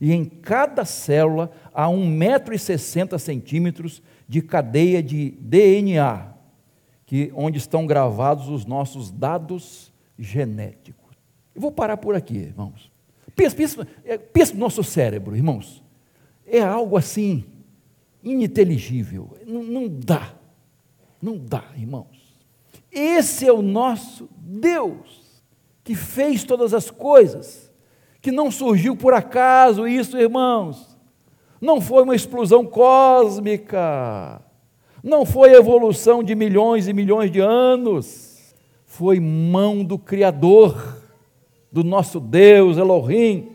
E 0.00 0.12
em 0.12 0.24
cada 0.24 0.84
célula 0.84 1.50
há 1.72 1.86
1,60m 1.86 4.02
de 4.28 4.42
cadeia 4.42 5.02
de 5.02 5.30
DNA, 5.32 6.32
que, 7.06 7.32
onde 7.34 7.58
estão 7.58 7.86
gravados 7.86 8.48
os 8.48 8.64
nossos 8.64 9.10
dados 9.10 9.92
genéticos. 10.18 11.16
Eu 11.54 11.60
vou 11.60 11.70
parar 11.70 11.96
por 11.96 12.14
aqui, 12.14 12.36
irmãos. 12.36 12.90
Pensa, 13.36 13.56
pensa, 13.56 13.88
é, 14.04 14.16
pensa 14.16 14.54
no 14.54 14.60
nosso 14.60 14.82
cérebro, 14.82 15.36
irmãos. 15.36 15.82
É 16.46 16.60
algo 16.60 16.96
assim, 16.96 17.44
ininteligível. 18.22 19.36
Não, 19.46 19.62
não 19.62 19.88
dá. 19.88 20.34
Não 21.20 21.36
dá, 21.36 21.64
irmãos. 21.76 22.34
Esse 22.90 23.46
é 23.46 23.52
o 23.52 23.62
nosso 23.62 24.28
Deus, 24.38 25.23
que 25.84 25.94
fez 25.94 26.42
todas 26.42 26.72
as 26.72 26.90
coisas, 26.90 27.70
que 28.22 28.32
não 28.32 28.50
surgiu 28.50 28.96
por 28.96 29.12
acaso 29.12 29.86
isso, 29.86 30.16
irmãos. 30.18 30.96
Não 31.60 31.80
foi 31.80 32.02
uma 32.02 32.16
explosão 32.16 32.64
cósmica. 32.64 34.42
Não 35.02 35.26
foi 35.26 35.52
evolução 35.52 36.22
de 36.22 36.34
milhões 36.34 36.88
e 36.88 36.94
milhões 36.94 37.30
de 37.30 37.40
anos. 37.40 38.54
Foi 38.86 39.20
mão 39.20 39.84
do 39.84 39.98
Criador, 39.98 41.02
do 41.70 41.84
nosso 41.84 42.18
Deus 42.18 42.78
Elohim. 42.78 43.50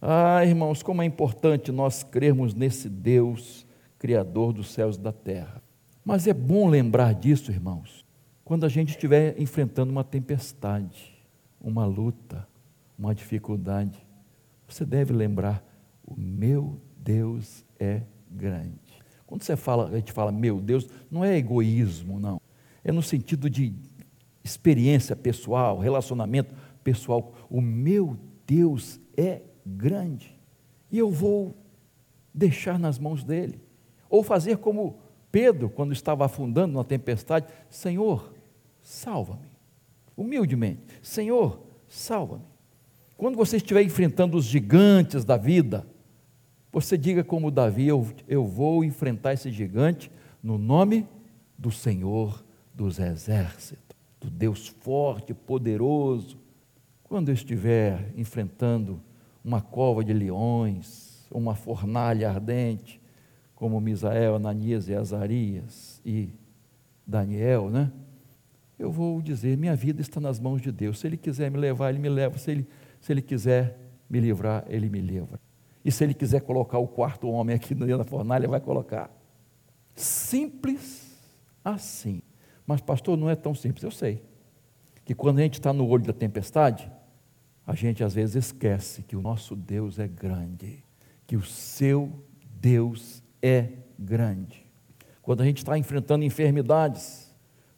Ah, 0.00 0.44
irmãos, 0.44 0.82
como 0.82 1.02
é 1.02 1.04
importante 1.04 1.72
nós 1.72 2.04
crermos 2.04 2.54
nesse 2.54 2.88
Deus 2.88 3.66
Criador 3.98 4.52
dos 4.52 4.70
céus 4.70 4.96
e 4.96 5.00
da 5.00 5.12
terra. 5.12 5.60
Mas 6.04 6.26
é 6.26 6.32
bom 6.32 6.68
lembrar 6.68 7.14
disso, 7.14 7.50
irmãos, 7.50 8.06
quando 8.44 8.64
a 8.64 8.68
gente 8.68 8.90
estiver 8.90 9.34
enfrentando 9.38 9.92
uma 9.92 10.04
tempestade, 10.04 11.09
uma 11.60 11.84
luta, 11.84 12.48
uma 12.98 13.14
dificuldade. 13.14 13.98
Você 14.66 14.84
deve 14.84 15.12
lembrar: 15.12 15.62
o 16.04 16.14
meu 16.18 16.80
Deus 16.96 17.64
é 17.78 18.02
grande. 18.30 18.78
Quando 19.26 19.42
você 19.42 19.56
fala, 19.56 19.88
a 19.88 19.96
gente 19.96 20.12
fala, 20.12 20.32
meu 20.32 20.60
Deus, 20.60 20.88
não 21.08 21.24
é 21.24 21.36
egoísmo, 21.36 22.18
não. 22.18 22.40
É 22.82 22.90
no 22.90 23.02
sentido 23.02 23.48
de 23.48 23.72
experiência 24.42 25.14
pessoal, 25.14 25.78
relacionamento 25.78 26.54
pessoal. 26.82 27.32
O 27.48 27.60
meu 27.60 28.16
Deus 28.46 29.00
é 29.16 29.42
grande. 29.64 30.36
E 30.90 30.98
eu 30.98 31.10
vou 31.10 31.56
deixar 32.34 32.78
nas 32.78 32.98
mãos 32.98 33.22
dele. 33.22 33.62
Ou 34.08 34.24
fazer 34.24 34.56
como 34.56 34.98
Pedro, 35.30 35.70
quando 35.70 35.92
estava 35.92 36.24
afundando 36.24 36.74
na 36.74 36.82
tempestade: 36.82 37.46
Senhor, 37.68 38.34
salva-me. 38.82 39.49
Humildemente: 40.20 40.82
Senhor, 41.00 41.62
salva-me. 41.88 42.44
Quando 43.16 43.36
você 43.36 43.56
estiver 43.56 43.82
enfrentando 43.82 44.36
os 44.36 44.44
gigantes 44.44 45.24
da 45.24 45.38
vida, 45.38 45.86
você 46.70 46.98
diga 46.98 47.24
como 47.24 47.50
Davi: 47.50 47.88
eu, 47.88 48.06
eu 48.28 48.44
vou 48.44 48.84
enfrentar 48.84 49.32
esse 49.32 49.50
gigante 49.50 50.10
no 50.42 50.58
nome 50.58 51.08
do 51.56 51.70
Senhor 51.70 52.44
dos 52.74 52.98
Exércitos, 52.98 53.96
do 54.20 54.28
Deus 54.28 54.68
forte, 54.68 55.32
poderoso. 55.32 56.36
Quando 57.02 57.30
eu 57.30 57.34
estiver 57.34 58.12
enfrentando 58.14 59.00
uma 59.42 59.62
cova 59.62 60.04
de 60.04 60.12
leões, 60.12 61.26
uma 61.30 61.54
fornalha 61.54 62.28
ardente, 62.28 63.00
como 63.54 63.80
Misael, 63.80 64.34
Ananias 64.34 64.86
e 64.86 64.94
Azarias 64.94 66.02
e 66.04 66.28
Daniel, 67.06 67.70
né? 67.70 67.90
Eu 68.80 68.90
vou 68.90 69.20
dizer, 69.20 69.58
minha 69.58 69.76
vida 69.76 70.00
está 70.00 70.18
nas 70.18 70.40
mãos 70.40 70.62
de 70.62 70.72
Deus. 70.72 71.00
Se 71.00 71.06
Ele 71.06 71.18
quiser 71.18 71.50
me 71.50 71.58
levar, 71.58 71.90
Ele 71.90 71.98
me 71.98 72.08
leva. 72.08 72.38
Se 72.38 72.50
Ele, 72.50 72.66
se 72.98 73.12
ele 73.12 73.20
quiser 73.20 73.78
me 74.08 74.18
livrar, 74.18 74.64
Ele 74.68 74.88
me 74.88 75.02
livra. 75.02 75.38
E 75.84 75.92
se 75.92 76.02
Ele 76.02 76.14
quiser 76.14 76.40
colocar 76.40 76.78
o 76.78 76.88
quarto 76.88 77.28
homem 77.28 77.54
aqui 77.54 77.74
da 77.74 78.04
fornalha, 78.04 78.48
vai 78.48 78.58
colocar. 78.58 79.14
Simples 79.94 81.14
assim. 81.62 82.22
Mas, 82.66 82.80
pastor, 82.80 83.18
não 83.18 83.28
é 83.28 83.36
tão 83.36 83.54
simples. 83.54 83.84
Eu 83.84 83.90
sei. 83.90 84.22
Que 85.04 85.14
quando 85.14 85.40
a 85.40 85.42
gente 85.42 85.54
está 85.54 85.74
no 85.74 85.86
olho 85.86 86.04
da 86.04 86.14
tempestade, 86.14 86.90
a 87.66 87.74
gente 87.74 88.02
às 88.02 88.14
vezes 88.14 88.46
esquece 88.46 89.02
que 89.02 89.14
o 89.14 89.20
nosso 89.20 89.54
Deus 89.54 89.98
é 89.98 90.08
grande, 90.08 90.82
que 91.26 91.36
o 91.36 91.42
seu 91.42 92.10
Deus 92.58 93.22
é 93.42 93.68
grande. 93.98 94.64
Quando 95.20 95.42
a 95.42 95.44
gente 95.44 95.58
está 95.58 95.76
enfrentando 95.76 96.24
enfermidades, 96.24 97.19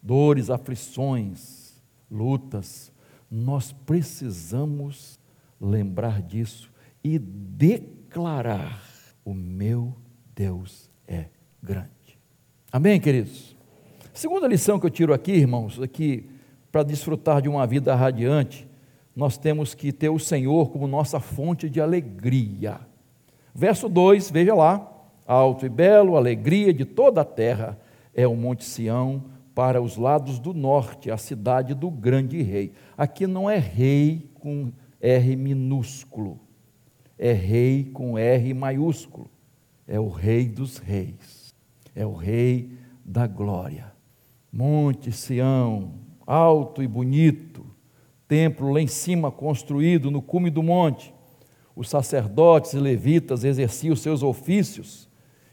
dores, 0.02 0.50
aflições, 0.50 1.80
lutas, 2.10 2.90
nós 3.30 3.72
precisamos 3.72 5.18
lembrar 5.60 6.20
disso 6.20 6.70
e 7.02 7.18
declarar: 7.18 8.82
o 9.24 9.32
meu 9.32 9.96
Deus 10.34 10.90
é 11.06 11.26
grande. 11.62 12.18
Amém, 12.70 13.00
queridos? 13.00 13.56
Segunda 14.12 14.46
lição 14.46 14.78
que 14.78 14.86
eu 14.86 14.90
tiro 14.90 15.14
aqui, 15.14 15.32
irmãos, 15.32 15.80
aqui 15.80 16.28
para 16.70 16.82
desfrutar 16.82 17.40
de 17.40 17.48
uma 17.48 17.66
vida 17.66 17.94
radiante, 17.94 18.68
nós 19.14 19.38
temos 19.38 19.74
que 19.74 19.92
ter 19.92 20.08
o 20.08 20.18
Senhor 20.18 20.70
como 20.70 20.86
nossa 20.86 21.20
fonte 21.20 21.68
de 21.68 21.80
alegria. 21.80 22.80
Verso 23.54 23.88
2, 23.88 24.30
veja 24.30 24.54
lá 24.54 24.88
alto 25.26 25.64
e 25.64 25.68
belo, 25.68 26.16
alegria 26.16 26.72
de 26.72 26.84
toda 26.84 27.20
a 27.20 27.24
terra, 27.24 27.78
é 28.14 28.26
o 28.26 28.34
Monte 28.34 28.64
Sião 28.64 29.31
para 29.54 29.82
os 29.82 29.96
lados 29.96 30.38
do 30.38 30.54
norte, 30.54 31.10
a 31.10 31.16
cidade 31.16 31.74
do 31.74 31.90
grande 31.90 32.42
rei. 32.42 32.72
Aqui 32.96 33.26
não 33.26 33.48
é 33.48 33.58
rei 33.58 34.30
com 34.34 34.72
R 35.00 35.36
minúsculo, 35.36 36.40
é 37.18 37.32
rei 37.32 37.84
com 37.84 38.18
R 38.18 38.54
maiúsculo. 38.54 39.30
É 39.86 39.98
o 39.98 40.08
rei 40.08 40.48
dos 40.48 40.78
reis, 40.78 41.54
é 41.94 42.06
o 42.06 42.14
rei 42.14 42.72
da 43.04 43.26
glória. 43.26 43.92
Monte 44.50 45.10
Sião, 45.10 45.94
alto 46.26 46.82
e 46.82 46.86
bonito, 46.86 47.66
templo 48.28 48.70
lá 48.70 48.80
em 48.80 48.86
cima 48.86 49.30
construído 49.30 50.10
no 50.10 50.22
cume 50.22 50.50
do 50.50 50.62
monte. 50.62 51.12
Os 51.74 51.90
sacerdotes 51.90 52.74
e 52.74 52.78
levitas 52.78 53.44
exerciam 53.44 53.96
seus 53.96 54.22
ofícios 54.22 55.08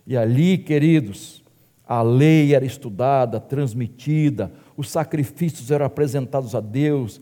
e 0.05 0.17
ali, 0.17 0.57
queridos, 0.57 1.43
a 1.89 2.03
lei 2.03 2.53
era 2.53 2.63
estudada, 2.63 3.39
transmitida, 3.39 4.51
os 4.77 4.91
sacrifícios 4.91 5.71
eram 5.71 5.87
apresentados 5.87 6.53
a 6.53 6.59
Deus, 6.59 7.19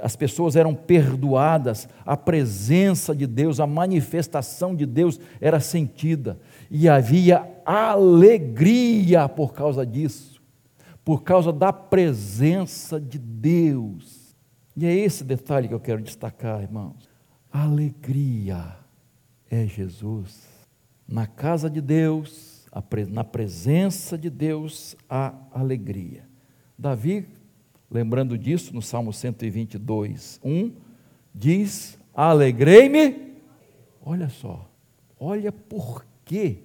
as 0.00 0.16
pessoas 0.16 0.56
eram 0.56 0.74
perdoadas, 0.74 1.86
a 2.06 2.16
presença 2.16 3.14
de 3.14 3.26
Deus, 3.26 3.60
a 3.60 3.66
manifestação 3.66 4.74
de 4.74 4.86
Deus 4.86 5.20
era 5.38 5.60
sentida, 5.60 6.40
e 6.70 6.88
havia 6.88 7.46
alegria 7.62 9.28
por 9.28 9.52
causa 9.52 9.84
disso, 9.84 10.40
por 11.04 11.22
causa 11.22 11.52
da 11.52 11.70
presença 11.70 12.98
de 12.98 13.18
Deus. 13.18 14.34
E 14.74 14.86
é 14.86 14.94
esse 14.94 15.22
detalhe 15.22 15.68
que 15.68 15.74
eu 15.74 15.80
quero 15.80 16.00
destacar, 16.00 16.62
irmãos. 16.62 17.06
alegria 17.52 18.76
é 19.50 19.66
Jesus 19.66 20.48
na 21.06 21.26
casa 21.26 21.68
de 21.68 21.82
Deus, 21.82 22.49
na 23.08 23.24
presença 23.24 24.16
de 24.16 24.30
Deus, 24.30 24.96
há 25.08 25.34
alegria. 25.52 26.24
Davi, 26.78 27.26
lembrando 27.90 28.38
disso, 28.38 28.74
no 28.74 28.80
Salmo 28.80 29.12
122, 29.12 30.40
1, 30.44 30.72
diz: 31.34 31.98
Alegrei-me. 32.14 33.30
Olha 34.02 34.28
só, 34.28 34.70
olha 35.18 35.52
por 35.52 36.04
que 36.24 36.62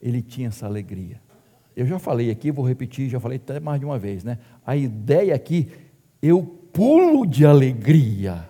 ele 0.00 0.22
tinha 0.22 0.48
essa 0.48 0.66
alegria. 0.66 1.20
Eu 1.74 1.86
já 1.86 1.98
falei 1.98 2.30
aqui, 2.30 2.50
vou 2.50 2.66
repetir, 2.66 3.08
já 3.08 3.18
falei 3.18 3.36
até 3.36 3.58
mais 3.58 3.80
de 3.80 3.86
uma 3.86 3.98
vez, 3.98 4.22
né? 4.22 4.38
A 4.64 4.76
ideia 4.76 5.34
aqui, 5.34 5.68
eu 6.20 6.42
pulo 6.72 7.26
de 7.26 7.46
alegria. 7.46 8.48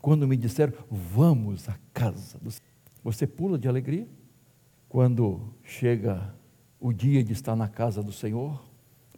Quando 0.00 0.26
me 0.28 0.36
disseram, 0.36 0.72
vamos 0.90 1.68
à 1.68 1.76
casa 1.92 2.38
do 2.38 2.50
Senhor. 2.50 2.62
Você 3.02 3.26
pula 3.26 3.58
de 3.58 3.68
alegria? 3.68 4.06
Quando 4.88 5.54
chega 5.62 6.34
o 6.80 6.92
dia 6.92 7.22
de 7.22 7.32
estar 7.32 7.56
na 7.56 7.68
casa 7.68 8.02
do 8.02 8.12
Senhor, 8.12 8.62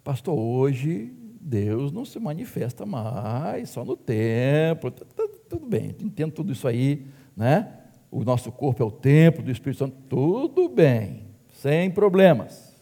pastor, 0.03 0.39
hoje 0.39 1.13
Deus 1.41 1.93
não 1.93 2.05
se 2.05 2.19
manifesta 2.19 2.85
mais, 2.85 3.71
só 3.71 3.85
no 3.85 3.97
templo. 3.97 4.91
tudo 4.91 5.67
bem, 5.67 5.95
entendo 6.01 6.33
tudo 6.33 6.53
isso 6.53 6.67
aí, 6.67 7.07
né? 7.37 7.75
O 8.11 8.25
nosso 8.25 8.51
corpo 8.51 8.83
é 8.83 8.87
o 8.87 8.91
templo 8.91 9.43
do 9.43 9.51
Espírito 9.51 9.79
Santo, 9.79 9.97
tudo 10.09 10.69
bem, 10.69 11.27
sem 11.53 11.91
problemas. 11.91 12.75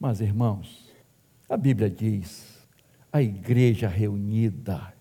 Mas, 0.00 0.20
irmãos, 0.20 0.90
a 1.48 1.56
Bíblia 1.56 1.90
diz: 1.90 2.66
a 3.12 3.22
igreja 3.22 3.88
reunida, 3.88 4.92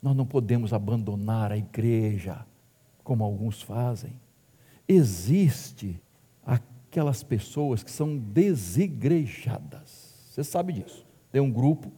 nós 0.00 0.16
não 0.16 0.24
podemos 0.24 0.72
abandonar 0.72 1.50
a 1.50 1.56
igreja, 1.56 2.46
como 3.02 3.24
alguns 3.24 3.60
fazem. 3.60 4.12
Existe 4.86 6.00
aquelas 6.98 7.22
pessoas 7.22 7.84
que 7.84 7.92
são 7.92 8.18
desigrejadas. 8.18 10.26
Você 10.30 10.42
sabe 10.42 10.72
disso. 10.72 11.06
Tem 11.30 11.40
um 11.40 11.50
grupo, 11.50 11.92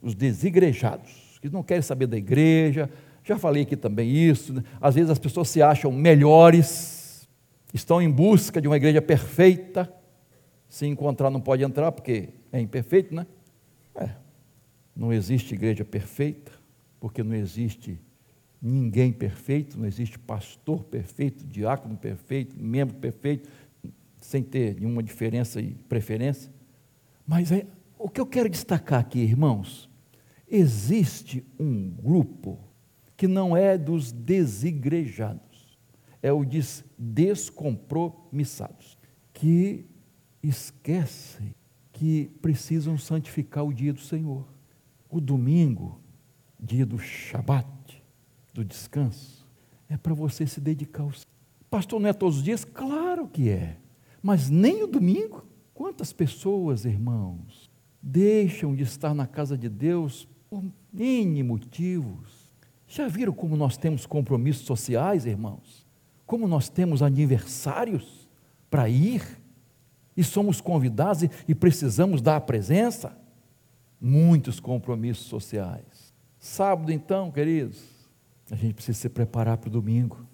os 0.00 0.14
desigrejados, 0.14 1.38
que 1.40 1.50
não 1.50 1.62
querem 1.62 1.82
saber 1.82 2.06
da 2.06 2.16
igreja. 2.16 2.88
Já 3.22 3.38
falei 3.38 3.64
aqui 3.64 3.76
também 3.76 4.10
isso. 4.10 4.54
Né? 4.54 4.62
Às 4.80 4.94
vezes 4.94 5.10
as 5.10 5.18
pessoas 5.18 5.50
se 5.50 5.60
acham 5.60 5.92
melhores, 5.92 7.28
estão 7.74 8.00
em 8.00 8.10
busca 8.10 8.58
de 8.58 8.66
uma 8.66 8.76
igreja 8.76 9.02
perfeita. 9.02 9.92
Se 10.66 10.86
encontrar, 10.86 11.28
não 11.28 11.40
pode 11.40 11.62
entrar, 11.62 11.92
porque 11.92 12.30
é 12.50 12.58
imperfeito, 12.58 13.14
né? 13.14 13.26
É. 13.94 14.08
Não 14.96 15.12
existe 15.12 15.52
igreja 15.52 15.84
perfeita, 15.84 16.52
porque 16.98 17.22
não 17.22 17.34
existe 17.34 18.00
ninguém 18.62 19.12
perfeito, 19.12 19.78
não 19.78 19.86
existe 19.86 20.18
pastor 20.18 20.84
perfeito, 20.84 21.44
diácono 21.44 21.96
perfeito, 21.96 22.56
membro 22.56 22.94
perfeito, 22.94 23.50
sem 24.22 24.42
ter 24.42 24.80
nenhuma 24.80 25.02
diferença 25.02 25.60
e 25.60 25.74
preferência. 25.74 26.50
Mas 27.26 27.52
é, 27.52 27.66
o 27.98 28.08
que 28.08 28.20
eu 28.20 28.26
quero 28.26 28.48
destacar 28.48 29.00
aqui, 29.00 29.18
irmãos, 29.18 29.90
existe 30.48 31.44
um 31.58 31.90
grupo 31.90 32.58
que 33.16 33.28
não 33.28 33.56
é 33.56 33.76
dos 33.76 34.12
desigrejados, 34.12 35.78
é 36.22 36.32
o 36.32 36.44
dos 36.44 36.84
descompromissados, 36.98 38.98
que 39.32 39.86
esquecem 40.42 41.54
que 41.92 42.30
precisam 42.40 42.98
santificar 42.98 43.64
o 43.64 43.72
dia 43.72 43.92
do 43.92 44.00
Senhor. 44.00 44.48
O 45.08 45.20
domingo, 45.20 46.00
dia 46.58 46.86
do 46.86 46.98
Shabat, 46.98 48.02
do 48.52 48.64
descanso, 48.64 49.46
é 49.88 49.96
para 49.96 50.14
você 50.14 50.46
se 50.46 50.60
dedicar 50.60 51.02
ao 51.02 51.12
Pastor, 51.70 52.00
não 52.00 52.08
é 52.08 52.12
todos 52.12 52.38
os 52.38 52.42
dias? 52.42 52.64
Claro 52.64 53.26
que 53.26 53.48
é. 53.48 53.78
Mas 54.22 54.48
nem 54.48 54.82
o 54.84 54.86
domingo. 54.86 55.44
Quantas 55.74 56.12
pessoas, 56.12 56.84
irmãos, 56.84 57.70
deixam 58.00 58.74
de 58.74 58.84
estar 58.84 59.14
na 59.14 59.26
casa 59.26 59.58
de 59.58 59.68
Deus 59.68 60.28
por 60.48 60.62
N 60.94 61.42
motivos? 61.42 62.52
Já 62.86 63.08
viram 63.08 63.32
como 63.32 63.56
nós 63.56 63.76
temos 63.76 64.06
compromissos 64.06 64.66
sociais, 64.66 65.26
irmãos? 65.26 65.86
Como 66.26 66.46
nós 66.46 66.68
temos 66.68 67.02
aniversários 67.02 68.28
para 68.70 68.88
ir? 68.88 69.22
E 70.16 70.22
somos 70.22 70.60
convidados 70.60 71.22
e 71.48 71.54
precisamos 71.54 72.20
dar 72.20 72.36
a 72.36 72.40
presença? 72.40 73.16
Muitos 74.00 74.60
compromissos 74.60 75.26
sociais. 75.26 76.12
Sábado, 76.38 76.92
então, 76.92 77.30
queridos, 77.30 77.82
a 78.50 78.56
gente 78.56 78.74
precisa 78.74 78.98
se 78.98 79.08
preparar 79.08 79.56
para 79.56 79.68
o 79.68 79.72
domingo, 79.72 80.26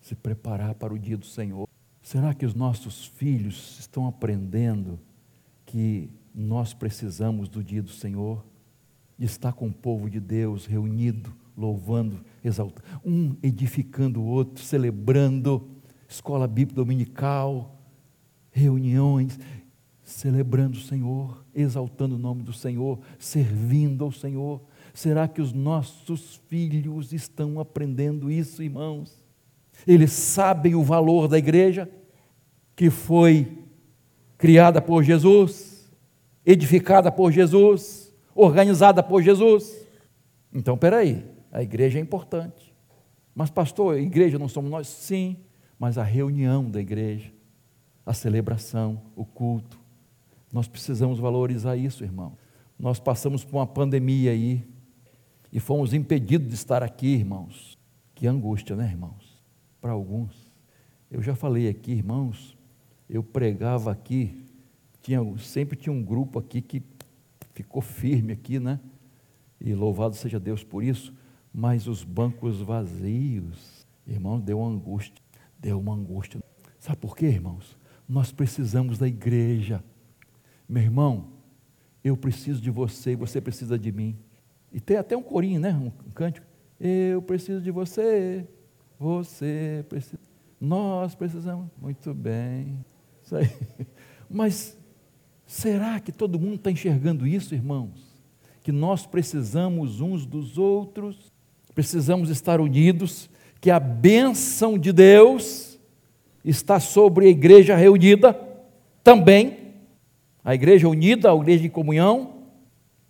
se 0.00 0.14
preparar 0.14 0.74
para 0.74 0.94
o 0.94 0.98
dia 0.98 1.16
do 1.16 1.26
Senhor. 1.26 1.68
Será 2.04 2.34
que 2.34 2.44
os 2.44 2.54
nossos 2.54 3.06
filhos 3.06 3.78
estão 3.80 4.06
aprendendo 4.06 5.00
que 5.64 6.10
nós 6.34 6.74
precisamos 6.74 7.48
do 7.48 7.64
dia 7.64 7.82
do 7.82 7.88
Senhor? 7.88 8.44
De 9.16 9.24
estar 9.24 9.54
com 9.54 9.68
o 9.68 9.72
povo 9.72 10.10
de 10.10 10.20
Deus 10.20 10.66
reunido, 10.66 11.34
louvando, 11.56 12.22
exaltando, 12.44 12.86
um 13.02 13.34
edificando 13.42 14.20
o 14.20 14.26
outro, 14.26 14.62
celebrando, 14.62 15.66
escola 16.06 16.46
bíblica 16.46 16.76
dominical, 16.76 17.80
reuniões, 18.52 19.38
celebrando 20.02 20.76
o 20.76 20.82
Senhor, 20.82 21.42
exaltando 21.54 22.16
o 22.16 22.18
nome 22.18 22.42
do 22.42 22.52
Senhor, 22.52 23.00
servindo 23.18 24.04
ao 24.04 24.12
Senhor. 24.12 24.60
Será 24.92 25.26
que 25.26 25.40
os 25.40 25.54
nossos 25.54 26.36
filhos 26.48 27.14
estão 27.14 27.58
aprendendo 27.58 28.30
isso, 28.30 28.62
irmãos? 28.62 29.23
Eles 29.86 30.12
sabem 30.12 30.74
o 30.74 30.82
valor 30.82 31.28
da 31.28 31.38
igreja, 31.38 31.88
que 32.74 32.90
foi 32.90 33.58
criada 34.38 34.80
por 34.80 35.02
Jesus, 35.02 35.90
edificada 36.44 37.10
por 37.10 37.30
Jesus, 37.30 38.12
organizada 38.34 39.02
por 39.02 39.22
Jesus. 39.22 39.74
Então, 40.52 40.76
peraí, 40.76 41.24
a 41.52 41.62
igreja 41.62 41.98
é 41.98 42.02
importante. 42.02 42.74
Mas, 43.34 43.50
pastor, 43.50 43.96
a 43.96 44.00
igreja 44.00 44.38
não 44.38 44.48
somos 44.48 44.70
nós? 44.70 44.86
Sim, 44.86 45.36
mas 45.78 45.98
a 45.98 46.02
reunião 46.02 46.70
da 46.70 46.80
igreja, 46.80 47.32
a 48.06 48.12
celebração, 48.12 49.00
o 49.16 49.24
culto, 49.24 49.78
nós 50.52 50.68
precisamos 50.68 51.18
valorizar 51.18 51.76
isso, 51.76 52.04
irmão. 52.04 52.36
Nós 52.78 53.00
passamos 53.00 53.44
por 53.44 53.58
uma 53.58 53.66
pandemia 53.66 54.30
aí 54.30 54.64
e 55.52 55.58
fomos 55.58 55.92
impedidos 55.92 56.48
de 56.48 56.54
estar 56.54 56.82
aqui, 56.82 57.06
irmãos. 57.14 57.78
Que 58.14 58.26
angústia, 58.26 58.76
né, 58.76 58.86
irmãos? 58.86 59.23
Para 59.84 59.92
alguns. 59.92 60.50
Eu 61.10 61.20
já 61.20 61.34
falei 61.34 61.68
aqui, 61.68 61.92
irmãos, 61.92 62.56
eu 63.06 63.22
pregava 63.22 63.92
aqui, 63.92 64.42
tinha, 65.02 65.20
sempre 65.36 65.76
tinha 65.76 65.92
um 65.92 66.02
grupo 66.02 66.38
aqui 66.38 66.62
que 66.62 66.82
ficou 67.52 67.82
firme 67.82 68.32
aqui, 68.32 68.58
né? 68.58 68.80
E 69.60 69.74
louvado 69.74 70.16
seja 70.16 70.40
Deus 70.40 70.64
por 70.64 70.82
isso, 70.82 71.12
mas 71.52 71.86
os 71.86 72.02
bancos 72.02 72.62
vazios, 72.62 73.86
irmãos, 74.06 74.40
deu 74.40 74.58
uma 74.58 74.70
angústia, 74.70 75.22
deu 75.58 75.78
uma 75.78 75.92
angústia. 75.92 76.40
Sabe 76.78 76.96
por 76.96 77.14
quê, 77.14 77.26
irmãos? 77.26 77.76
Nós 78.08 78.32
precisamos 78.32 78.96
da 78.96 79.06
igreja. 79.06 79.84
Meu 80.66 80.82
irmão, 80.82 81.28
eu 82.02 82.16
preciso 82.16 82.58
de 82.62 82.70
você 82.70 83.10
e 83.10 83.16
você 83.16 83.38
precisa 83.38 83.78
de 83.78 83.92
mim. 83.92 84.16
E 84.72 84.80
tem 84.80 84.96
até 84.96 85.14
um 85.14 85.22
corinho, 85.22 85.60
né? 85.60 85.74
Um, 85.74 85.88
um 86.08 86.10
cântico. 86.10 86.46
Eu 86.80 87.20
preciso 87.20 87.60
de 87.60 87.70
você, 87.70 88.48
você 88.98 89.84
precisa. 89.88 90.18
Nós 90.60 91.14
precisamos. 91.14 91.68
Muito 91.80 92.14
bem. 92.14 92.84
Isso 93.22 93.36
aí. 93.36 93.50
Mas 94.30 94.76
será 95.46 96.00
que 96.00 96.12
todo 96.12 96.38
mundo 96.38 96.56
está 96.56 96.70
enxergando 96.70 97.26
isso, 97.26 97.54
irmãos? 97.54 98.14
Que 98.62 98.72
nós 98.72 99.06
precisamos 99.06 100.00
uns 100.00 100.24
dos 100.24 100.56
outros, 100.56 101.32
precisamos 101.74 102.30
estar 102.30 102.60
unidos, 102.60 103.28
que 103.60 103.70
a 103.70 103.78
bênção 103.78 104.78
de 104.78 104.92
Deus 104.92 105.78
está 106.44 106.80
sobre 106.80 107.26
a 107.26 107.30
igreja 107.30 107.76
reunida 107.76 108.32
também. 109.02 109.64
A 110.44 110.54
igreja 110.54 110.88
unida, 110.88 111.30
a 111.30 111.36
igreja 111.36 111.66
em 111.66 111.70
comunhão. 111.70 112.34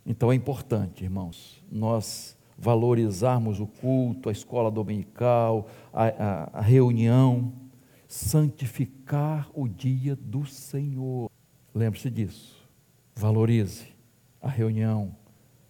Então 0.05 0.31
é 0.31 0.35
importante, 0.35 1.03
irmãos, 1.03 1.61
nós 1.69 2.34
valorizarmos 2.57 3.59
o 3.59 3.67
culto, 3.67 4.29
a 4.29 4.31
escola 4.31 4.71
dominical, 4.71 5.67
a, 5.93 6.05
a, 6.05 6.49
a 6.59 6.61
reunião, 6.61 7.53
santificar 8.07 9.49
o 9.53 9.67
dia 9.67 10.15
do 10.15 10.45
Senhor. 10.45 11.29
Lembre-se 11.73 12.09
disso. 12.09 12.55
Valorize 13.15 13.87
a 14.41 14.49
reunião 14.49 15.15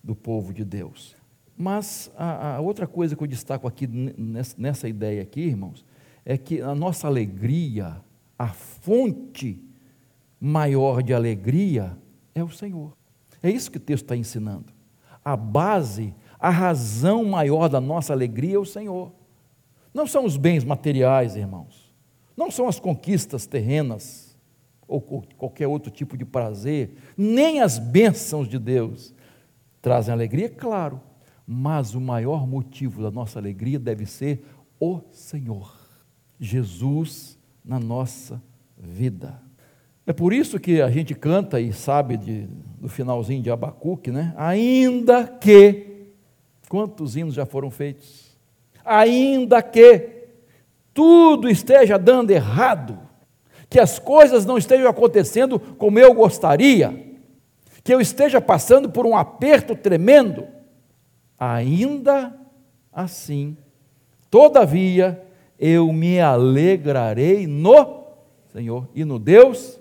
do 0.04 0.16
povo 0.16 0.54
de 0.54 0.64
Deus. 0.64 1.16
Mas 1.58 2.12
a, 2.18 2.56
a, 2.56 2.60
outra 2.60 2.86
coisa 2.86 3.16
que 3.16 3.24
eu 3.24 3.28
destaco 3.28 3.68
aqui 3.68 3.88
nessa, 3.88 4.56
nessa 4.58 4.90
ideia 4.90 5.22
aqui, 5.22 5.42
irmãos, 5.42 5.86
é 6.26 6.38
que 6.38 6.62
a 6.62 6.76
nossa 6.76 7.08
alegria, 7.08 8.02
a 8.38 8.48
fonte 8.48 9.62
maior 10.40 11.02
de 11.02 11.14
alegria 11.14 11.98
é 12.34 12.44
o 12.44 12.50
Senhor. 12.50 12.94
É 13.42 13.50
isso 13.50 13.72
que 13.72 13.78
o 13.78 13.82
texto 13.82 14.04
está 14.04 14.16
ensinando. 14.16 14.74
A 15.24 15.38
base 15.38 16.14
a 16.46 16.50
razão 16.52 17.26
maior 17.26 17.68
da 17.68 17.82
nossa 17.82 18.14
alegria 18.14 18.58
é 18.58 18.60
o 18.60 18.66
Senhor. 18.66 19.12
Não 19.92 20.06
são 20.06 20.26
os 20.26 20.38
bens 20.38 20.64
materiais, 20.64 21.36
irmãos. 21.36 21.92
Não 22.38 22.52
são 22.52 22.68
as 22.68 22.80
conquistas 22.80 23.48
terrenas 23.48 24.38
ou 24.88 25.02
qualquer 25.02 25.66
outro 25.66 25.90
tipo 25.90 26.16
de 26.16 26.24
prazer, 26.24 26.98
nem 27.18 27.62
as 27.62 27.80
bênçãos 27.80 28.48
de 28.48 28.60
Deus 28.60 29.12
trazem 29.82 30.14
alegria, 30.14 30.48
claro, 30.48 31.02
mas 31.48 31.96
o 31.96 32.00
maior 32.00 32.46
motivo 32.46 33.02
da 33.02 33.10
nossa 33.10 33.40
alegria 33.40 33.80
deve 33.80 34.06
ser 34.06 34.46
o 34.80 35.02
Senhor, 35.12 35.76
Jesus 36.40 37.40
na 37.64 37.80
nossa 37.80 38.40
vida. 38.78 39.42
É 40.06 40.14
por 40.14 40.32
isso 40.32 40.60
que 40.60 40.80
a 40.80 40.92
gente 40.92 41.16
canta 41.16 41.60
e 41.60 41.74
sabe 41.74 42.18
de, 42.18 42.48
do 42.80 42.88
finalzinho 42.88 43.42
de 43.42 43.50
Abacuque, 43.50 44.12
né? 44.12 44.32
Ainda 44.38 45.28
que 45.28 45.95
Quantos 46.68 47.16
hinos 47.16 47.34
já 47.34 47.46
foram 47.46 47.70
feitos? 47.70 48.38
Ainda 48.84 49.62
que 49.62 50.28
tudo 50.94 51.50
esteja 51.50 51.98
dando 51.98 52.32
errado, 52.32 53.00
que 53.70 53.80
as 53.80 54.00
coisas 54.00 54.46
não 54.46 54.58
estejam 54.58 54.90
acontecendo 54.90 55.60
como 55.60 56.00
eu 56.00 56.14
gostaria, 56.14 57.18
que 57.84 57.94
eu 57.94 58.00
esteja 58.00 58.40
passando 58.40 58.90
por 58.90 59.06
um 59.06 59.16
aperto 59.16 59.76
tremendo, 59.76 60.48
ainda 61.38 62.34
assim, 62.92 63.58
Todavia, 64.36 65.26
eu 65.58 65.94
me 65.94 66.20
alegrarei 66.20 67.48
no 67.48 68.04
Senhor 68.52 68.86
e 68.94 69.06
no 69.06 69.18
Deus 69.18 69.80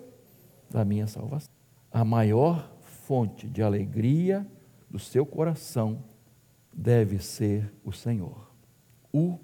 da 0.69 0.85
minha 0.85 1.07
salvação. 1.07 1.51
A 1.91 2.05
maior 2.05 2.71
fonte 2.81 3.49
de 3.49 3.61
alegria 3.61 4.47
do 4.89 4.97
seu 4.97 5.25
coração 5.25 5.97
deve 6.75 7.19
ser 7.19 7.71
o 7.83 7.91
Senhor. 7.91 8.51
O 9.13 9.39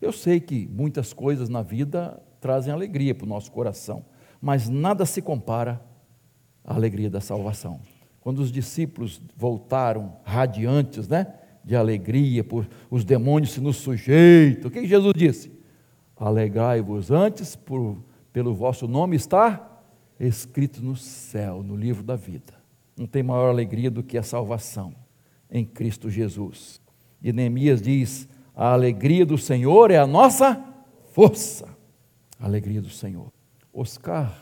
Eu 0.00 0.12
sei 0.12 0.38
que 0.40 0.68
muitas 0.68 1.12
coisas 1.12 1.48
na 1.48 1.62
vida 1.62 2.20
trazem 2.40 2.72
alegria 2.72 3.14
para 3.14 3.24
o 3.24 3.28
nosso 3.28 3.50
coração, 3.50 4.04
mas 4.40 4.68
nada 4.68 5.06
se 5.06 5.22
compara 5.22 5.80
à 6.64 6.74
alegria 6.74 7.08
da 7.08 7.20
salvação. 7.20 7.80
Quando 8.20 8.40
os 8.40 8.52
discípulos 8.52 9.22
voltaram 9.36 10.16
radiantes, 10.24 11.08
né, 11.08 11.32
de 11.64 11.76
alegria 11.76 12.42
por 12.42 12.68
os 12.90 13.04
demônios 13.04 13.52
se 13.52 13.60
nos 13.60 13.76
sujeitam, 13.76 14.68
o 14.68 14.70
que 14.70 14.86
Jesus 14.86 15.14
disse? 15.16 15.52
Alegrai-vos 16.16 17.10
antes 17.10 17.56
por, 17.56 18.04
pelo 18.32 18.54
vosso 18.54 18.86
nome 18.86 19.16
estar 19.16 19.84
escrito 20.18 20.82
no 20.82 20.96
céu, 20.96 21.62
no 21.62 21.74
livro 21.74 22.02
da 22.02 22.14
vida. 22.14 22.52
Não 22.96 23.06
tem 23.06 23.22
maior 23.22 23.48
alegria 23.48 23.90
do 23.90 24.02
que 24.02 24.18
a 24.18 24.22
salvação 24.22 24.94
em 25.52 25.64
Cristo 25.66 26.08
Jesus. 26.10 26.80
E 27.22 27.32
Neemias 27.32 27.82
diz: 27.82 28.26
a 28.56 28.72
alegria 28.72 29.26
do 29.26 29.36
Senhor 29.36 29.90
é 29.90 29.98
a 29.98 30.06
nossa 30.06 30.64
força. 31.12 31.68
A 32.40 32.46
alegria 32.46 32.80
do 32.80 32.88
Senhor. 32.88 33.30
Oscar 33.72 34.36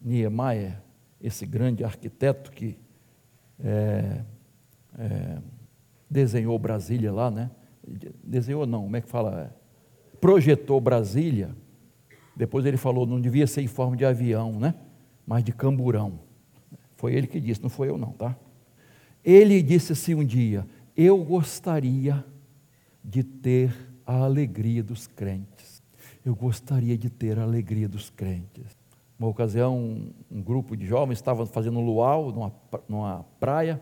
Niemeyer, 0.00 0.80
esse 1.20 1.44
grande 1.44 1.84
arquiteto 1.84 2.50
que 2.52 2.78
é, 3.58 4.24
é, 4.98 5.38
desenhou 6.08 6.58
Brasília 6.58 7.12
lá, 7.12 7.30
né? 7.30 7.50
Desenhou 8.22 8.66
não, 8.66 8.84
como 8.84 8.96
é 8.96 9.00
que 9.00 9.08
fala? 9.08 9.54
Projetou 10.20 10.80
Brasília. 10.80 11.54
Depois 12.36 12.64
ele 12.64 12.76
falou, 12.76 13.06
não 13.06 13.20
devia 13.20 13.46
ser 13.46 13.62
em 13.62 13.66
forma 13.66 13.96
de 13.96 14.04
avião, 14.04 14.58
né? 14.58 14.74
Mas 15.26 15.44
de 15.44 15.52
camburão. 15.52 16.20
Foi 16.96 17.14
ele 17.14 17.26
que 17.26 17.40
disse, 17.40 17.62
não 17.62 17.68
foi 17.68 17.88
eu 17.90 17.98
não, 17.98 18.12
tá? 18.12 18.36
Ele 19.24 19.62
disse 19.62 19.92
assim 19.92 20.14
um 20.14 20.24
dia: 20.24 20.66
Eu 20.96 21.24
gostaria 21.24 22.24
de 23.02 23.22
ter 23.22 23.74
a 24.06 24.18
alegria 24.24 24.82
dos 24.82 25.06
crentes. 25.06 25.82
Eu 26.24 26.34
gostaria 26.34 26.96
de 26.96 27.08
ter 27.08 27.38
a 27.38 27.42
alegria 27.42 27.88
dos 27.88 28.10
crentes. 28.10 28.76
Uma 29.18 29.28
ocasião, 29.28 30.12
um, 30.30 30.42
grupo 30.42 30.76
de 30.76 30.86
jovens 30.86 31.18
estava 31.18 31.46
fazendo 31.46 31.78
um 31.78 31.84
luau 31.84 32.32
numa, 32.32 32.52
numa 32.88 33.24
praia, 33.38 33.80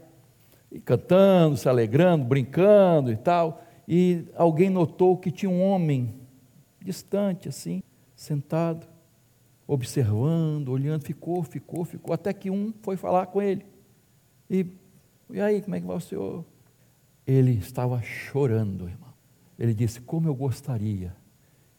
e 0.71 0.79
cantando, 0.79 1.57
se 1.57 1.69
alegrando, 1.69 2.25
brincando 2.25 3.11
e 3.11 3.17
tal. 3.17 3.63
E 3.89 4.25
alguém 4.37 4.71
notou 4.71 5.17
que 5.17 5.31
tinha 5.31 5.51
um 5.51 5.63
homem 5.63 6.15
distante, 6.81 7.49
assim, 7.49 7.83
sentado, 8.15 8.87
observando, 9.67 10.69
olhando, 10.69 11.03
ficou, 11.03 11.43
ficou, 11.43 11.85
ficou, 11.85 12.13
até 12.13 12.33
que 12.33 12.51
um 12.51 12.73
foi 12.83 12.97
falar 12.97 13.27
com 13.27 13.41
ele. 13.41 13.65
E, 14.51 14.67
e 15.31 15.41
aí, 15.41 15.63
como 15.63 15.75
é 15.75 15.81
que 15.81 15.87
vai 15.87 15.97
o 15.97 16.01
senhor? 16.01 16.45
Ele 17.27 17.53
estava 17.53 18.01
chorando, 18.03 18.89
irmão. 18.89 19.13
Ele 19.59 19.75
disse: 19.75 20.01
Como 20.01 20.29
eu 20.29 20.35
gostaria 20.35 21.15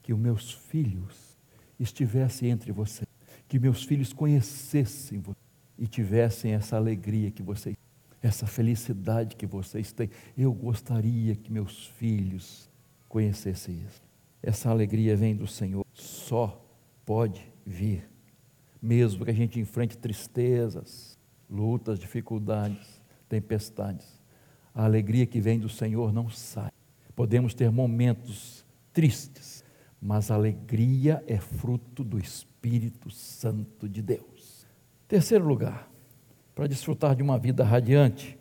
que 0.02 0.14
os 0.14 0.20
meus 0.20 0.52
filhos 0.52 1.38
estivessem 1.80 2.50
entre 2.50 2.72
vocês, 2.72 3.08
que 3.48 3.60
meus 3.60 3.84
filhos 3.84 4.14
conhecessem 4.14 5.20
você 5.20 5.38
e 5.78 5.88
tivessem 5.88 6.54
essa 6.54 6.76
alegria 6.76 7.32
que 7.32 7.42
vocês, 7.42 7.76
essa 8.22 8.46
felicidade 8.46 9.36
que 9.36 9.46
vocês 9.46 9.92
têm. 9.92 10.10
Eu 10.38 10.54
gostaria 10.54 11.36
que 11.36 11.52
meus 11.52 11.88
filhos 11.88 12.70
conhecessem 13.10 13.82
isso. 13.88 14.02
Essa 14.42 14.70
alegria 14.70 15.16
vem 15.16 15.36
do 15.36 15.48
Senhor, 15.48 15.86
só 15.94 16.66
pode 17.06 17.46
vir, 17.66 18.10
mesmo 18.82 19.24
que 19.24 19.32
a 19.32 19.34
gente 19.34 19.60
enfrente 19.60 19.98
tristezas, 19.98 21.18
lutas, 21.50 22.00
dificuldades, 22.00 23.02
tempestades. 23.34 24.22
A 24.76 24.86
alegria 24.86 25.26
que 25.26 25.42
vem 25.42 25.60
do 25.60 25.68
Senhor 25.68 26.14
não 26.14 26.30
sai. 26.30 26.70
Podemos 27.16 27.56
ter 27.56 27.72
momentos 27.72 28.64
tristes, 28.92 29.64
mas 30.00 30.30
a 30.30 30.36
alegria 30.36 31.24
é 31.26 31.38
fruto 31.38 32.04
do 32.04 32.20
Espírito 32.20 33.10
Santo 33.10 33.90
de 33.90 34.04
Deus. 34.04 34.68
Terceiro 35.08 35.48
lugar, 35.48 35.92
para 36.54 36.68
desfrutar 36.68 37.16
de 37.16 37.24
uma 37.24 37.40
vida 37.40 37.64
radiante, 37.64 38.38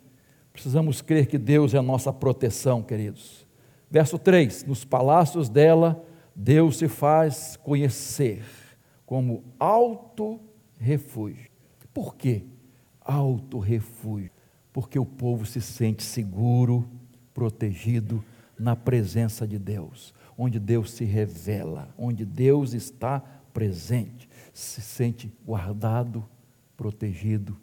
precisamos 0.51 1.01
crer 1.01 1.25
que 1.25 1.39
Deus 1.39 1.73
é 1.73 1.79
a 1.79 1.83
nossa 1.83 2.13
proteção, 2.13 2.83
queridos. 2.83 3.47
Verso 3.89 4.19
3: 4.19 4.65
Nos 4.65 4.85
palácios 4.85 5.49
dela, 5.49 6.05
Deus 6.35 6.77
se 6.77 6.87
faz 6.87 7.57
conhecer 7.57 8.43
como 9.07 9.43
alto 9.59 10.39
refúgio. 10.77 11.49
Por 11.91 12.15
quê? 12.15 12.43
Alto 13.01 13.57
refúgio. 13.57 14.31
Porque 14.73 14.99
o 14.99 15.05
povo 15.05 15.45
se 15.45 15.61
sente 15.61 16.03
seguro, 16.03 16.85
protegido 17.33 18.23
na 18.59 18.75
presença 18.75 19.47
de 19.47 19.57
Deus, 19.57 20.13
onde 20.37 20.59
Deus 20.59 20.91
se 20.91 21.05
revela, 21.05 21.93
onde 21.97 22.25
Deus 22.25 22.73
está 22.73 23.19
presente, 23.53 24.27
se 24.51 24.81
sente 24.81 25.31
guardado, 25.45 26.25
protegido, 26.75 27.55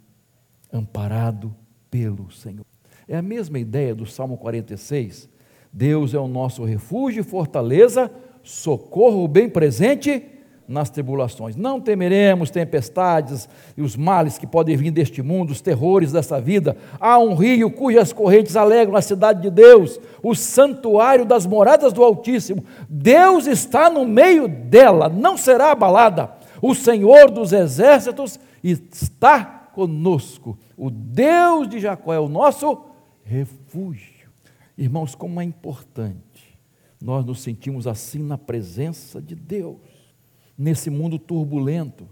amparado 0.72 1.54
pelo 1.90 2.30
Senhor. 2.30 2.64
É 3.08 3.16
a 3.16 3.22
mesma 3.22 3.58
ideia 3.58 3.94
do 3.94 4.06
Salmo 4.06 4.38
46. 4.38 5.28
Deus 5.72 6.14
é 6.14 6.18
o 6.18 6.28
nosso 6.28 6.64
refúgio 6.64 7.20
e 7.20 7.24
fortaleza, 7.24 8.10
socorro 8.42 9.26
bem 9.26 9.48
presente 9.48 10.39
nas 10.70 10.88
tribulações. 10.88 11.56
Não 11.56 11.80
temeremos 11.80 12.48
tempestades 12.48 13.48
e 13.76 13.82
os 13.82 13.96
males 13.96 14.38
que 14.38 14.46
podem 14.46 14.76
vir 14.76 14.92
deste 14.92 15.20
mundo, 15.20 15.50
os 15.50 15.60
terrores 15.60 16.12
dessa 16.12 16.40
vida. 16.40 16.76
Há 17.00 17.18
um 17.18 17.34
rio 17.34 17.70
cujas 17.70 18.12
correntes 18.12 18.54
alegram 18.54 18.96
a 18.96 19.02
cidade 19.02 19.42
de 19.42 19.50
Deus, 19.50 19.98
o 20.22 20.34
santuário 20.34 21.24
das 21.24 21.44
moradas 21.44 21.92
do 21.92 22.04
Altíssimo. 22.04 22.64
Deus 22.88 23.46
está 23.46 23.90
no 23.90 24.06
meio 24.06 24.46
dela, 24.46 25.08
não 25.08 25.36
será 25.36 25.72
abalada. 25.72 26.30
O 26.62 26.74
Senhor 26.74 27.30
dos 27.30 27.52
exércitos 27.52 28.38
está 28.62 29.44
conosco. 29.74 30.56
O 30.76 30.88
Deus 30.88 31.68
de 31.68 31.80
Jacó 31.80 32.14
é 32.14 32.20
o 32.20 32.28
nosso 32.28 32.80
refúgio. 33.24 34.30
Irmãos, 34.78 35.14
como 35.14 35.40
é 35.40 35.44
importante 35.44 36.20
nós 37.00 37.24
nos 37.24 37.40
sentimos 37.40 37.86
assim 37.86 38.22
na 38.22 38.36
presença 38.36 39.22
de 39.22 39.34
Deus 39.34 39.78
nesse 40.60 40.90
mundo 40.90 41.18
turbulento, 41.18 42.06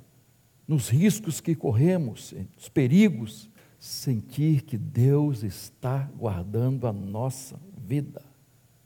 nos 0.66 0.88
riscos 0.88 1.38
que 1.38 1.54
corremos, 1.54 2.34
nos 2.56 2.70
perigos, 2.70 3.50
sentir 3.78 4.62
que 4.62 4.78
Deus 4.78 5.42
está 5.42 6.10
guardando 6.16 6.86
a 6.86 6.92
nossa 6.92 7.60
vida. 7.76 8.22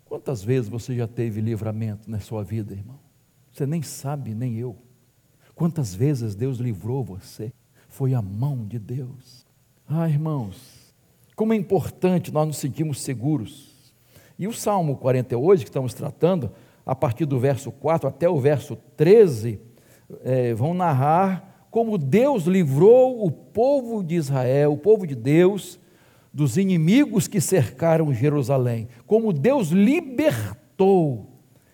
Quantas 0.05 0.43
vezes 0.43 0.69
você 0.69 0.97
já 0.97 1.07
teve 1.07 1.41
livramento 1.41 2.11
na 2.11 2.19
sua 2.19 2.43
vida, 2.43 2.75
irmão? 2.75 2.99
Você 3.53 3.65
nem 3.65 3.83
sabe, 3.83 4.35
nem 4.35 4.59
eu. 4.59 4.77
Quantas 5.55 5.95
vezes 5.95 6.35
Deus 6.35 6.59
livrou 6.59 7.05
você? 7.05 7.53
Foi 7.89 8.15
a 8.15 8.21
mão 8.21 8.67
de 8.67 8.81
Deus. 8.81 9.47
Ah, 9.89 10.09
irmãos, 10.09 10.93
como 11.37 11.53
é 11.53 11.57
importante 11.57 12.33
nós 12.33 12.49
nos 12.49 12.57
sentirmos 12.57 13.01
seguros. 13.01 13.95
E 14.37 14.49
o 14.49 14.53
Salmo 14.53 14.97
48 14.97 15.61
que 15.61 15.69
estamos 15.69 15.95
tratando, 15.95 16.51
a 16.85 16.95
partir 16.95 17.27
do 17.27 17.39
verso 17.39 17.71
4 17.71 18.09
até 18.09 18.29
o 18.29 18.41
verso 18.41 18.77
13, 18.97 19.61
é, 20.25 20.53
vão 20.55 20.75
narrar 20.75 21.67
como 21.71 21.97
Deus 21.97 22.45
livrou 22.45 23.25
o 23.25 23.31
povo 23.31 24.03
de 24.03 24.15
Israel, 24.15 24.73
o 24.73 24.79
povo 24.79 25.07
de 25.07 25.15
Deus, 25.15 25.81
dos 26.33 26.57
inimigos 26.57 27.27
que 27.27 27.41
cercaram 27.41 28.13
Jerusalém, 28.13 28.89
como 29.07 29.33
Deus 29.33 29.69
libertou 29.69 31.31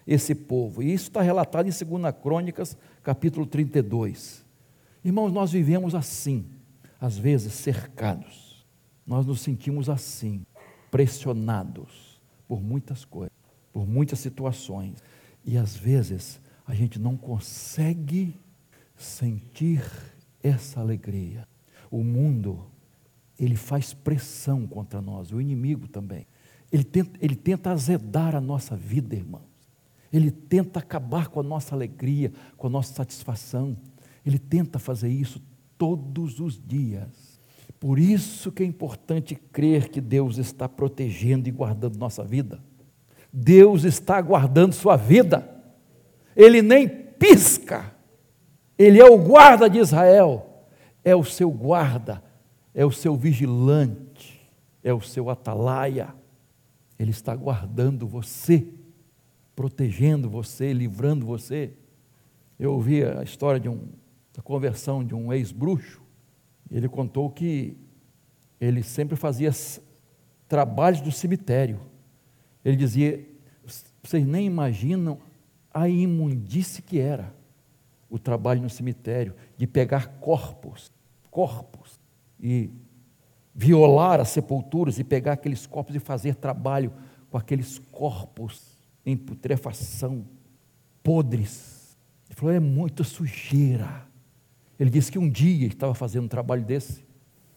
esse 0.06 0.34
povo. 0.34 0.82
E 0.82 0.92
isso 0.92 1.04
está 1.04 1.20
relatado 1.20 1.66
em 1.66 1.70
2 1.70 2.14
Crônicas, 2.22 2.76
capítulo 3.02 3.46
32. 3.46 4.44
Irmãos, 5.04 5.32
nós 5.32 5.52
vivemos 5.52 5.94
assim, 5.94 6.46
às 7.00 7.16
vezes 7.18 7.52
cercados, 7.54 8.66
nós 9.06 9.26
nos 9.26 9.40
sentimos 9.40 9.88
assim, 9.88 10.44
pressionados 10.90 12.20
por 12.46 12.60
muitas 12.60 13.04
coisas 13.04 13.37
por 13.78 13.86
muitas 13.86 14.18
situações. 14.18 15.00
E 15.44 15.56
às 15.56 15.76
vezes 15.76 16.40
a 16.66 16.74
gente 16.74 16.98
não 16.98 17.16
consegue 17.16 18.34
sentir 18.96 19.80
essa 20.42 20.80
alegria. 20.80 21.46
O 21.88 22.02
mundo, 22.02 22.66
ele 23.38 23.54
faz 23.54 23.94
pressão 23.94 24.66
contra 24.66 25.00
nós, 25.00 25.30
o 25.30 25.40
inimigo 25.40 25.86
também. 25.86 26.26
Ele 26.72 26.82
tenta, 26.82 27.16
ele 27.22 27.36
tenta 27.36 27.70
azedar 27.70 28.34
a 28.34 28.40
nossa 28.40 28.74
vida, 28.74 29.14
irmãos. 29.14 29.46
Ele 30.12 30.32
tenta 30.32 30.80
acabar 30.80 31.28
com 31.28 31.38
a 31.38 31.44
nossa 31.44 31.72
alegria, 31.72 32.32
com 32.56 32.66
a 32.66 32.70
nossa 32.70 32.92
satisfação. 32.92 33.76
Ele 34.26 34.40
tenta 34.40 34.80
fazer 34.80 35.08
isso 35.08 35.40
todos 35.78 36.40
os 36.40 36.60
dias. 36.60 37.40
Por 37.78 38.00
isso 38.00 38.50
que 38.50 38.64
é 38.64 38.66
importante 38.66 39.36
crer 39.36 39.88
que 39.88 40.00
Deus 40.00 40.36
está 40.36 40.68
protegendo 40.68 41.48
e 41.48 41.52
guardando 41.52 41.96
nossa 41.96 42.24
vida 42.24 42.60
Deus 43.32 43.84
está 43.84 44.20
guardando 44.20 44.72
sua 44.72 44.96
vida. 44.96 45.48
Ele 46.34 46.62
nem 46.62 46.88
pisca. 46.88 47.94
Ele 48.78 49.00
é 49.00 49.04
o 49.04 49.18
guarda 49.18 49.68
de 49.68 49.78
Israel. 49.78 50.64
É 51.04 51.14
o 51.14 51.24
seu 51.24 51.50
guarda, 51.50 52.22
é 52.74 52.84
o 52.84 52.90
seu 52.90 53.16
vigilante, 53.16 54.46
é 54.82 54.92
o 54.92 55.00
seu 55.00 55.30
atalaia. 55.30 56.14
Ele 56.98 57.10
está 57.10 57.34
guardando 57.34 58.06
você, 58.06 58.66
protegendo 59.56 60.28
você, 60.28 60.72
livrando 60.72 61.24
você. 61.24 61.72
Eu 62.58 62.74
ouvi 62.74 63.04
a 63.04 63.22
história 63.22 63.58
de 63.60 63.68
um, 63.68 63.88
da 64.34 64.42
conversão 64.42 65.04
de 65.04 65.14
um 65.14 65.32
ex-bruxo. 65.32 66.02
Ele 66.70 66.88
contou 66.88 67.30
que 67.30 67.76
ele 68.60 68.82
sempre 68.82 69.16
fazia 69.16 69.50
trabalhos 70.46 71.00
do 71.00 71.12
cemitério. 71.12 71.80
Ele 72.68 72.76
dizia: 72.76 73.26
vocês 74.02 74.26
nem 74.26 74.44
imaginam 74.44 75.18
a 75.72 75.88
imundície 75.88 76.82
que 76.82 76.98
era 76.98 77.34
o 78.10 78.18
trabalho 78.18 78.60
no 78.60 78.68
cemitério, 78.68 79.34
de 79.56 79.66
pegar 79.66 80.18
corpos, 80.20 80.92
corpos, 81.30 81.98
e 82.38 82.70
violar 83.54 84.20
as 84.20 84.28
sepulturas 84.28 84.98
e 84.98 85.04
pegar 85.04 85.32
aqueles 85.32 85.66
corpos 85.66 85.94
e 85.96 85.98
fazer 85.98 86.34
trabalho 86.34 86.92
com 87.30 87.38
aqueles 87.38 87.78
corpos 87.90 88.76
em 89.04 89.16
putrefação, 89.16 90.26
podres. 91.02 91.96
Ele 92.28 92.36
falou: 92.36 92.54
é 92.54 92.60
muita 92.60 93.02
sujeira. 93.02 94.06
Ele 94.78 94.90
disse 94.90 95.10
que 95.10 95.18
um 95.18 95.28
dia 95.28 95.66
estava 95.66 95.94
fazendo 95.94 96.24
um 96.24 96.28
trabalho 96.28 96.64
desse, 96.66 97.02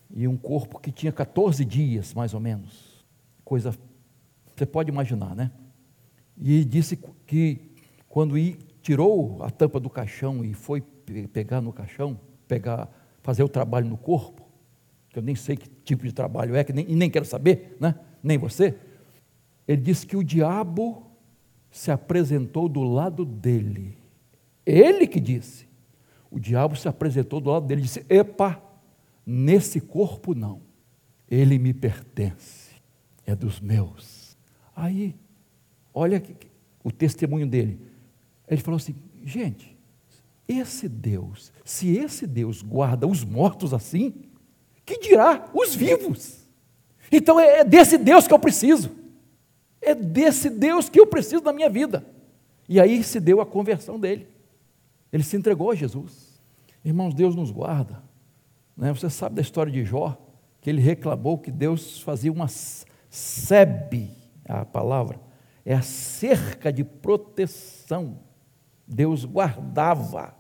e 0.09 0.25
um 0.25 0.37
corpo 0.37 0.79
que 0.79 0.89
tinha 0.89 1.11
14 1.11 1.65
dias, 1.65 2.13
mais 2.13 2.33
ou 2.33 2.39
menos. 2.39 3.05
Coisa, 3.43 3.77
você 4.61 4.65
pode 4.67 4.91
imaginar, 4.91 5.35
né? 5.35 5.49
E 6.39 6.63
disse 6.63 6.95
que 7.25 7.73
quando 8.07 8.35
tirou 8.79 9.41
a 9.41 9.49
tampa 9.49 9.79
do 9.79 9.89
caixão 9.89 10.45
e 10.45 10.53
foi 10.53 10.81
pegar 10.81 11.61
no 11.61 11.73
caixão, 11.73 12.19
pegar, 12.47 12.87
fazer 13.23 13.41
o 13.41 13.49
trabalho 13.49 13.87
no 13.87 13.97
corpo, 13.97 14.47
que 15.09 15.17
eu 15.17 15.23
nem 15.23 15.33
sei 15.33 15.57
que 15.57 15.67
tipo 15.67 16.03
de 16.03 16.13
trabalho 16.13 16.55
é, 16.55 16.63
que 16.63 16.71
nem, 16.71 16.85
nem 16.85 17.09
quero 17.09 17.25
saber, 17.25 17.75
né? 17.79 17.95
nem 18.21 18.37
você. 18.37 18.77
Ele 19.67 19.81
disse 19.81 20.05
que 20.05 20.15
o 20.15 20.23
diabo 20.23 21.07
se 21.71 21.89
apresentou 21.89 22.69
do 22.69 22.83
lado 22.83 23.25
dele. 23.25 23.97
Ele 24.63 25.07
que 25.07 25.19
disse. 25.19 25.67
O 26.29 26.39
diabo 26.39 26.75
se 26.75 26.87
apresentou 26.87 27.41
do 27.41 27.49
lado 27.49 27.65
dele 27.65 27.81
e 27.81 27.85
disse: 27.85 28.05
Epa, 28.07 28.61
nesse 29.25 29.81
corpo 29.81 30.35
não. 30.35 30.61
Ele 31.27 31.57
me 31.57 31.73
pertence, 31.73 32.75
é 33.25 33.35
dos 33.35 33.59
meus. 33.59 34.20
Aí, 34.75 35.15
olha 35.93 36.21
o 36.83 36.91
testemunho 36.91 37.47
dele. 37.47 37.79
Ele 38.47 38.61
falou 38.61 38.77
assim: 38.77 38.95
gente, 39.23 39.77
esse 40.47 40.89
Deus, 40.89 41.51
se 41.63 41.95
esse 41.95 42.27
Deus 42.27 42.61
guarda 42.61 43.07
os 43.07 43.23
mortos 43.23 43.73
assim, 43.73 44.13
que 44.85 44.99
dirá 44.99 45.49
os 45.53 45.73
vivos? 45.73 46.45
Então 47.11 47.39
é, 47.39 47.59
é 47.59 47.63
desse 47.63 47.97
Deus 47.97 48.27
que 48.27 48.33
eu 48.33 48.39
preciso. 48.39 48.91
É 49.81 49.95
desse 49.95 50.49
Deus 50.49 50.89
que 50.89 50.99
eu 50.99 51.07
preciso 51.07 51.43
na 51.43 51.53
minha 51.53 51.69
vida. 51.69 52.05
E 52.69 52.79
aí 52.79 53.03
se 53.03 53.19
deu 53.19 53.41
a 53.41 53.45
conversão 53.45 53.99
dele. 53.99 54.27
Ele 55.11 55.23
se 55.23 55.35
entregou 55.35 55.71
a 55.71 55.75
Jesus. 55.75 56.39
Irmãos, 56.85 57.13
Deus 57.13 57.35
nos 57.35 57.51
guarda. 57.51 58.01
Né? 58.77 58.93
Você 58.93 59.09
sabe 59.09 59.35
da 59.35 59.41
história 59.41 59.71
de 59.71 59.83
Jó, 59.83 60.17
que 60.61 60.69
ele 60.69 60.81
reclamou 60.81 61.37
que 61.37 61.51
Deus 61.51 61.99
fazia 62.01 62.31
uma 62.31 62.47
sebe, 63.09 64.11
a 64.59 64.65
palavra, 64.65 65.19
é 65.65 65.73
a 65.73 65.81
cerca 65.81 66.71
de 66.71 66.83
proteção. 66.83 68.19
Deus 68.87 69.25
guardava. 69.25 70.35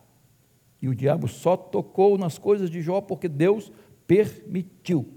E 0.81 0.89
o 0.89 0.95
diabo 0.95 1.27
só 1.27 1.55
tocou 1.55 2.17
nas 2.17 2.37
coisas 2.37 2.69
de 2.69 2.81
Jó 2.81 3.01
porque 3.01 3.29
Deus 3.29 3.71
permitiu. 4.07 5.07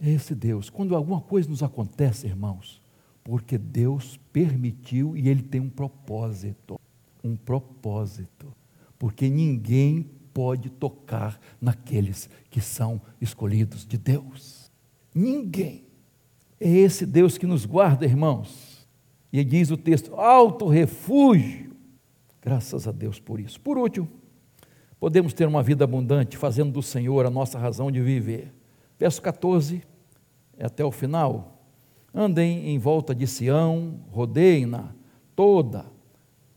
Esse 0.00 0.34
Deus. 0.34 0.68
Quando 0.68 0.94
alguma 0.94 1.20
coisa 1.20 1.48
nos 1.48 1.62
acontece, 1.62 2.26
irmãos, 2.26 2.82
porque 3.24 3.56
Deus 3.56 4.20
permitiu 4.32 5.16
e 5.16 5.28
Ele 5.28 5.42
tem 5.42 5.60
um 5.60 5.70
propósito. 5.70 6.78
Um 7.24 7.34
propósito. 7.34 8.54
Porque 8.98 9.28
ninguém 9.28 10.10
pode 10.32 10.68
tocar 10.68 11.40
naqueles 11.58 12.28
que 12.50 12.60
são 12.60 13.00
escolhidos 13.20 13.86
de 13.86 13.96
Deus. 13.96 14.70
Ninguém. 15.14 15.85
É 16.60 16.68
esse 16.68 17.04
Deus 17.04 17.36
que 17.36 17.46
nos 17.46 17.66
guarda, 17.66 18.04
irmãos. 18.04 18.88
E 19.32 19.44
diz 19.44 19.70
o 19.70 19.76
texto: 19.76 20.14
alto 20.14 20.66
refúgio. 20.66 21.74
Graças 22.40 22.86
a 22.86 22.92
Deus 22.92 23.18
por 23.18 23.40
isso. 23.40 23.60
Por 23.60 23.76
último, 23.76 24.08
podemos 24.98 25.32
ter 25.32 25.46
uma 25.46 25.62
vida 25.62 25.84
abundante, 25.84 26.36
fazendo 26.36 26.72
do 26.72 26.82
Senhor 26.82 27.26
a 27.26 27.30
nossa 27.30 27.58
razão 27.58 27.90
de 27.90 28.00
viver. 28.00 28.54
Verso 28.98 29.20
14, 29.20 29.82
até 30.58 30.84
o 30.84 30.90
final. 30.90 31.60
Andem 32.14 32.70
em 32.70 32.78
volta 32.78 33.14
de 33.14 33.26
Sião, 33.26 34.00
rodeiem-na 34.10 34.94
toda, 35.34 35.84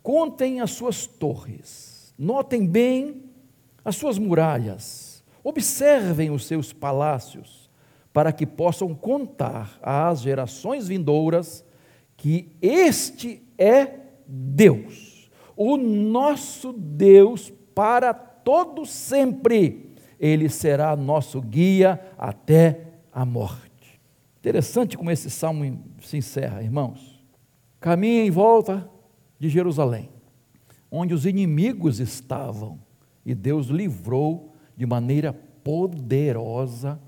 contem 0.01 0.61
as 0.61 0.71
suas 0.71 1.05
torres, 1.05 2.13
notem 2.17 2.65
bem 2.65 3.25
as 3.83 3.97
suas 3.97 4.17
muralhas, 4.17 5.21
observem 5.43 6.31
os 6.31 6.45
seus 6.45 6.71
palácios, 6.71 7.68
para 8.11 8.31
que 8.31 8.45
possam 8.45 8.93
contar 8.93 9.77
às 9.81 10.21
gerações 10.21 10.87
vindouras 10.87 11.65
que 12.17 12.55
este 12.61 13.41
é 13.57 13.99
Deus, 14.27 15.29
o 15.55 15.77
nosso 15.77 16.73
Deus 16.73 17.51
para 17.73 18.13
todo 18.13 18.85
sempre. 18.85 19.95
Ele 20.19 20.49
será 20.49 20.95
nosso 20.95 21.41
guia 21.41 21.99
até 22.17 22.87
a 23.11 23.23
morte. 23.23 24.01
Interessante 24.39 24.97
como 24.97 25.11
esse 25.11 25.29
salmo 25.29 25.81
se 26.01 26.17
encerra, 26.17 26.61
irmãos. 26.61 27.23
Caminha 27.79 28.25
em 28.25 28.31
volta 28.31 28.89
de 29.39 29.47
Jerusalém, 29.47 30.09
onde 30.91 31.13
os 31.13 31.25
inimigos 31.25 31.99
estavam 31.99 32.79
e 33.25 33.33
Deus 33.33 33.67
livrou 33.67 34.53
de 34.75 34.85
maneira 34.85 35.31
poderosa 35.63 36.99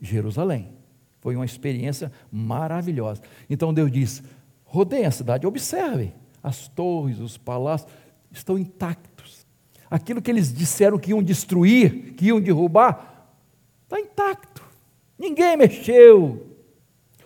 Jerusalém. 0.00 0.74
Foi 1.20 1.36
uma 1.36 1.44
experiência 1.44 2.10
maravilhosa. 2.30 3.22
Então 3.48 3.74
Deus 3.74 3.90
diz: 3.90 4.22
rodeiem 4.64 5.06
a 5.06 5.10
cidade, 5.10 5.46
observem, 5.46 6.14
as 6.42 6.68
torres, 6.68 7.18
os 7.18 7.36
palácios 7.36 7.90
estão 8.30 8.58
intactos. 8.58 9.46
Aquilo 9.90 10.22
que 10.22 10.30
eles 10.30 10.52
disseram 10.52 10.98
que 10.98 11.10
iam 11.10 11.22
destruir, 11.22 12.14
que 12.14 12.26
iam 12.26 12.40
derrubar, 12.40 13.28
está 13.84 14.00
intacto. 14.00 14.62
Ninguém 15.18 15.56
mexeu. 15.56 16.46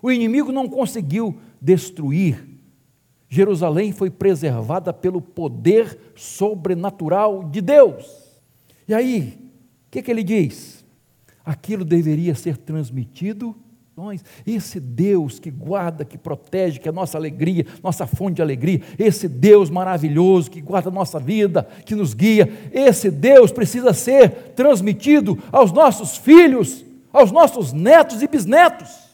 O 0.03 0.11
inimigo 0.11 0.51
não 0.51 0.69
conseguiu 0.69 1.39
destruir 1.61 2.55
Jerusalém 3.35 3.91
foi 3.91 4.11
preservada 4.11 4.93
pelo 4.93 5.21
poder 5.21 5.99
sobrenatural 6.15 7.43
de 7.43 7.61
Deus. 7.61 8.39
E 8.87 8.95
aí, 8.95 9.37
o 9.89 9.91
que, 9.91 10.03
que 10.03 10.11
ele 10.11 10.23
diz? 10.23 10.84
Aquilo 11.45 11.85
deveria 11.85 12.35
ser 12.35 12.57
transmitido 12.57 13.55
esse 14.45 14.81
Deus 14.81 15.39
que 15.39 15.51
guarda, 15.51 16.05
que 16.05 16.19
protege, 16.19 16.81
que 16.81 16.89
é 16.89 16.93
nossa 16.93 17.17
alegria, 17.17 17.65
nossa 17.83 18.07
fonte 18.07 18.37
de 18.37 18.43
alegria, 18.43 18.83
esse 18.99 19.29
Deus 19.29 19.71
maravilhoso 19.71 20.51
que 20.51 20.61
guarda 20.61 20.89
a 20.89 20.93
nossa 20.93 21.21
vida, 21.21 21.67
que 21.87 21.95
nos 21.95 22.13
guia, 22.13 22.53
esse 22.73 23.11
Deus 23.11 23.53
precisa 23.53 23.93
ser 23.93 24.53
transmitido 24.57 25.39
aos 25.53 25.71
nossos 25.71 26.17
filhos, 26.17 26.85
aos 27.13 27.31
nossos 27.31 27.73
netos 27.73 28.21
e 28.21 28.27
bisnetos. 28.27 29.05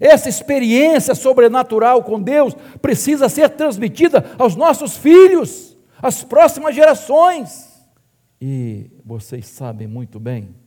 Essa 0.00 0.28
experiência 0.28 1.14
sobrenatural 1.14 2.02
com 2.02 2.20
Deus 2.20 2.54
precisa 2.80 3.28
ser 3.28 3.50
transmitida 3.50 4.24
aos 4.38 4.56
nossos 4.56 4.96
filhos, 4.96 5.76
às 6.00 6.24
próximas 6.24 6.74
gerações. 6.74 7.68
E 8.40 8.90
vocês 9.04 9.46
sabem 9.46 9.86
muito 9.86 10.18
bem 10.18 10.63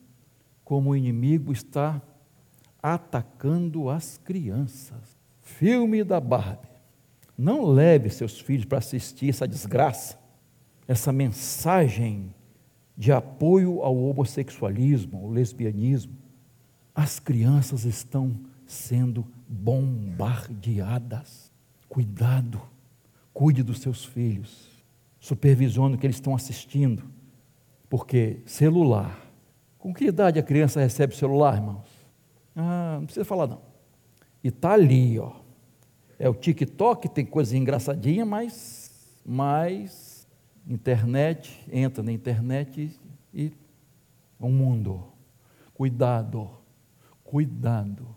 como 0.68 0.90
o 0.90 0.96
inimigo 0.98 1.54
está 1.54 2.02
atacando 2.84 3.90
as 3.90 4.18
crianças. 4.18 5.18
Filme 5.40 6.04
da 6.04 6.20
Barbie. 6.20 6.68
Não 7.38 7.64
leve 7.64 8.10
seus 8.10 8.38
filhos 8.38 8.66
para 8.66 8.80
assistir 8.80 9.30
essa 9.30 9.48
desgraça, 9.48 10.20
essa 10.86 11.14
mensagem 11.14 12.36
de 12.98 13.14
apoio 13.14 13.82
ao 13.82 13.96
homossexualismo, 13.96 15.20
ao 15.20 15.30
lesbianismo. 15.30 16.18
As 16.94 17.18
crianças 17.18 17.86
estão 17.86 18.38
sendo 18.66 19.26
bombardeadas. 19.48 21.50
Cuidado, 21.88 22.62
cuide 23.34 23.64
dos 23.64 23.80
seus 23.80 24.04
filhos, 24.04 24.84
supervisione 25.18 25.96
o 25.96 25.98
que 25.98 26.06
eles 26.06 26.18
estão 26.18 26.36
assistindo, 26.36 27.06
porque 27.90 28.42
celular. 28.46 29.27
Com 29.88 29.94
que 29.94 30.04
idade 30.04 30.38
a 30.38 30.44
criança 30.44 30.82
recebe 30.82 31.16
celular, 31.16 31.56
irmãos? 31.56 31.88
Ah, 32.54 32.98
não 33.00 33.06
precisa 33.06 33.24
falar 33.24 33.48
não. 33.48 33.62
E 34.44 34.50
está 34.50 34.74
ali, 34.74 35.18
ó. 35.18 35.32
é 36.20 36.28
o 36.28 36.34
TikTok, 36.34 37.08
tem 37.08 37.26
coisa 37.26 37.56
engraçadinha, 37.56 38.26
mas, 38.26 39.18
mas 39.26 40.28
internet, 40.68 41.66
entra 41.72 42.04
na 42.04 42.12
internet 42.12 43.00
e, 43.34 43.46
e 43.46 43.54
o 44.38 44.50
mundo. 44.50 45.06
Cuidado, 45.74 46.50
cuidado. 47.24 48.14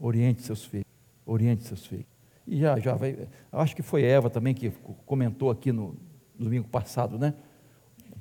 Oriente 0.00 0.42
seus 0.42 0.64
filhos, 0.64 0.88
oriente 1.24 1.62
seus 1.62 1.86
filhos. 1.86 2.06
E 2.44 2.58
já, 2.58 2.76
já 2.80 2.96
vai, 2.96 3.28
acho 3.52 3.76
que 3.76 3.82
foi 3.82 4.02
Eva 4.02 4.28
também 4.28 4.52
que 4.52 4.72
comentou 5.06 5.48
aqui 5.48 5.70
no, 5.70 5.94
no 6.36 6.46
domingo 6.46 6.66
passado, 6.66 7.16
né? 7.16 7.34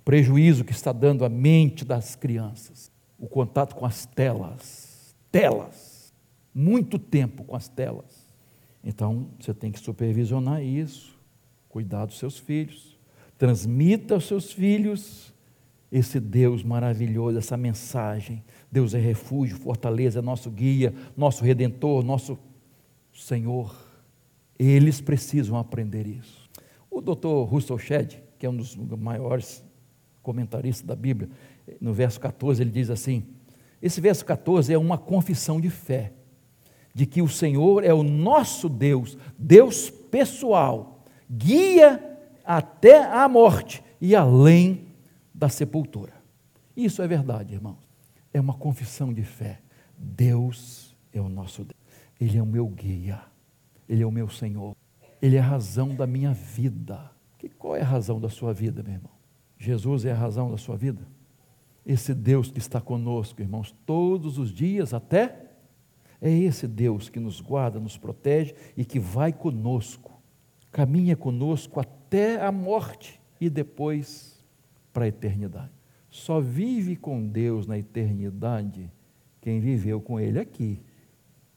Prejuízo 0.03 0.65
que 0.65 0.71
está 0.71 0.91
dando 0.91 1.23
à 1.23 1.29
mente 1.29 1.85
das 1.85 2.15
crianças, 2.15 2.91
o 3.17 3.27
contato 3.27 3.75
com 3.75 3.85
as 3.85 4.05
telas, 4.05 5.15
telas, 5.31 6.13
muito 6.53 6.99
tempo 6.99 7.43
com 7.43 7.55
as 7.55 7.67
telas. 7.67 8.23
Então, 8.83 9.29
você 9.39 9.53
tem 9.53 9.71
que 9.71 9.79
supervisionar 9.79 10.61
isso, 10.61 11.17
cuidar 11.69 12.05
dos 12.05 12.19
seus 12.19 12.37
filhos, 12.37 12.99
transmita 13.37 14.15
aos 14.15 14.27
seus 14.27 14.51
filhos 14.51 15.33
esse 15.89 16.19
Deus 16.19 16.63
maravilhoso, 16.63 17.37
essa 17.37 17.55
mensagem. 17.55 18.43
Deus 18.71 18.95
é 18.95 18.99
refúgio, 18.99 19.57
fortaleza, 19.57 20.19
é 20.19 20.21
nosso 20.23 20.49
guia, 20.49 20.93
nosso 21.15 21.45
redentor, 21.45 22.03
nosso 22.03 22.37
Senhor. 23.13 23.75
Eles 24.57 24.99
precisam 24.99 25.55
aprender 25.55 26.07
isso. 26.07 26.49
O 26.89 26.99
doutor 26.99 27.45
Russell 27.45 27.77
Shedd, 27.77 28.17
que 28.39 28.45
é 28.45 28.49
um 28.49 28.57
dos 28.57 28.75
maiores 28.75 29.63
comentaristas 30.23 30.87
da 30.87 30.95
Bíblia, 30.95 31.29
no 31.79 31.93
verso 31.93 32.19
14 32.19 32.63
ele 32.63 32.71
diz 32.71 32.89
assim: 32.89 33.23
esse 33.83 33.99
verso 33.99 34.25
14 34.25 34.73
é 34.73 34.77
uma 34.77 34.97
confissão 34.97 35.59
de 35.59 35.69
fé 35.69 36.13
de 36.93 37.05
que 37.05 37.21
o 37.21 37.27
Senhor 37.27 37.83
é 37.83 37.93
o 37.93 38.01
nosso 38.01 38.69
Deus, 38.69 39.17
Deus 39.37 39.89
pessoal, 39.89 41.03
guia 41.29 42.01
até 42.45 43.03
a 43.03 43.27
morte 43.27 43.83
e 43.99 44.15
além 44.15 44.87
da 45.33 45.49
sepultura. 45.49 46.13
Isso 46.77 47.01
é 47.01 47.07
verdade, 47.07 47.53
irmãos. 47.53 47.77
É 48.33 48.39
uma 48.39 48.53
confissão 48.53 49.11
de 49.13 49.23
fé. 49.23 49.59
Deus 49.97 50.95
é 51.11 51.19
o 51.19 51.27
nosso 51.27 51.63
Deus. 51.63 51.79
Ele 52.21 52.37
é 52.37 52.41
o 52.41 52.45
meu 52.45 52.67
guia. 52.67 53.21
Ele 53.89 54.01
é 54.01 54.05
o 54.05 54.11
meu 54.11 54.29
Senhor. 54.29 54.75
Ele 55.21 55.35
é 55.35 55.39
a 55.39 55.43
razão 55.43 55.93
da 55.93 56.07
minha 56.07 56.33
vida. 56.33 57.11
Que 57.37 57.49
qual 57.49 57.75
é 57.75 57.81
a 57.81 57.85
razão 57.85 58.19
da 58.19 58.29
sua 58.29 58.53
vida, 58.53 58.81
meu 58.81 58.93
irmão? 58.93 59.11
Jesus 59.63 60.03
é 60.05 60.11
a 60.11 60.15
razão 60.15 60.51
da 60.51 60.57
sua 60.57 60.75
vida? 60.75 61.07
Esse 61.85 62.13
Deus 62.13 62.51
que 62.51 62.59
está 62.59 62.81
conosco, 62.81 63.41
irmãos, 63.41 63.73
todos 63.85 64.37
os 64.37 64.51
dias 64.51 64.93
até 64.93 65.43
é 66.21 66.29
esse 66.29 66.67
Deus 66.67 67.09
que 67.09 67.19
nos 67.19 67.41
guarda, 67.41 67.79
nos 67.79 67.97
protege 67.97 68.55
e 68.77 68.85
que 68.85 68.99
vai 68.99 69.33
conosco, 69.33 70.11
caminha 70.71 71.15
conosco 71.15 71.79
até 71.79 72.41
a 72.41 72.51
morte 72.51 73.21
e 73.39 73.49
depois 73.49 74.43
para 74.93 75.05
a 75.05 75.07
eternidade. 75.07 75.71
Só 76.09 76.39
vive 76.39 76.95
com 76.95 77.25
Deus 77.25 77.65
na 77.65 77.77
eternidade 77.77 78.91
quem 79.41 79.59
viveu 79.59 79.99
com 79.99 80.19
Ele 80.19 80.39
aqui. 80.39 80.79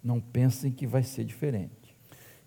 Não 0.03 0.21
pensem 0.21 0.73
que 0.73 0.87
vai 0.87 1.03
ser 1.03 1.25
diferente. 1.25 1.97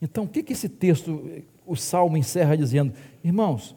Então, 0.02 0.24
o 0.24 0.28
que, 0.28 0.41
que 0.41 0.54
esse 0.54 0.67
texto, 0.67 1.43
o 1.65 1.76
salmo 1.76 2.17
encerra 2.17 2.58
dizendo? 2.58 2.93
Irmãos, 3.24 3.76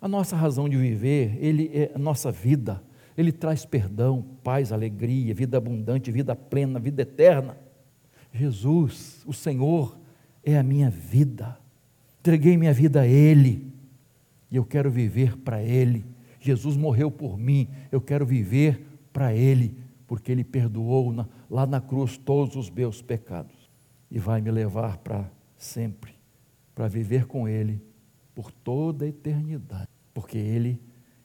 a 0.00 0.08
nossa 0.08 0.34
razão 0.34 0.68
de 0.68 0.76
viver, 0.76 1.36
ele 1.40 1.70
é 1.72 1.92
a 1.94 1.98
nossa 1.98 2.32
vida 2.32 2.82
ele 3.20 3.32
traz 3.32 3.66
perdão, 3.66 4.24
paz, 4.42 4.72
alegria, 4.72 5.34
vida 5.34 5.58
abundante, 5.58 6.10
vida 6.10 6.34
plena, 6.34 6.80
vida 6.80 7.02
eterna. 7.02 7.54
Jesus, 8.32 9.22
o 9.26 9.32
Senhor, 9.34 9.98
é 10.42 10.56
a 10.56 10.62
minha 10.62 10.88
vida. 10.88 11.58
Entreguei 12.20 12.56
minha 12.56 12.72
vida 12.72 13.02
a 13.02 13.06
Ele 13.06 13.70
e 14.50 14.56
eu 14.56 14.64
quero 14.64 14.90
viver 14.90 15.36
para 15.36 15.62
Ele. 15.62 16.04
Jesus 16.40 16.78
morreu 16.78 17.10
por 17.10 17.36
mim, 17.36 17.68
eu 17.92 18.00
quero 18.00 18.24
viver 18.24 18.86
para 19.12 19.34
Ele, 19.34 19.76
porque 20.06 20.32
Ele 20.32 20.42
perdoou 20.42 21.12
na, 21.12 21.28
lá 21.50 21.66
na 21.66 21.78
cruz 21.80 22.16
todos 22.16 22.56
os 22.56 22.70
meus 22.70 23.02
pecados 23.02 23.70
e 24.10 24.18
vai 24.18 24.40
me 24.40 24.50
levar 24.50 24.96
para 24.96 25.30
sempre, 25.58 26.14
para 26.74 26.88
viver 26.88 27.26
com 27.26 27.46
Ele 27.46 27.82
por 28.40 28.50
toda 28.50 29.04
a 29.04 29.08
eternidade, 29.08 29.90
porque 30.14 30.38
Ele 30.38 30.80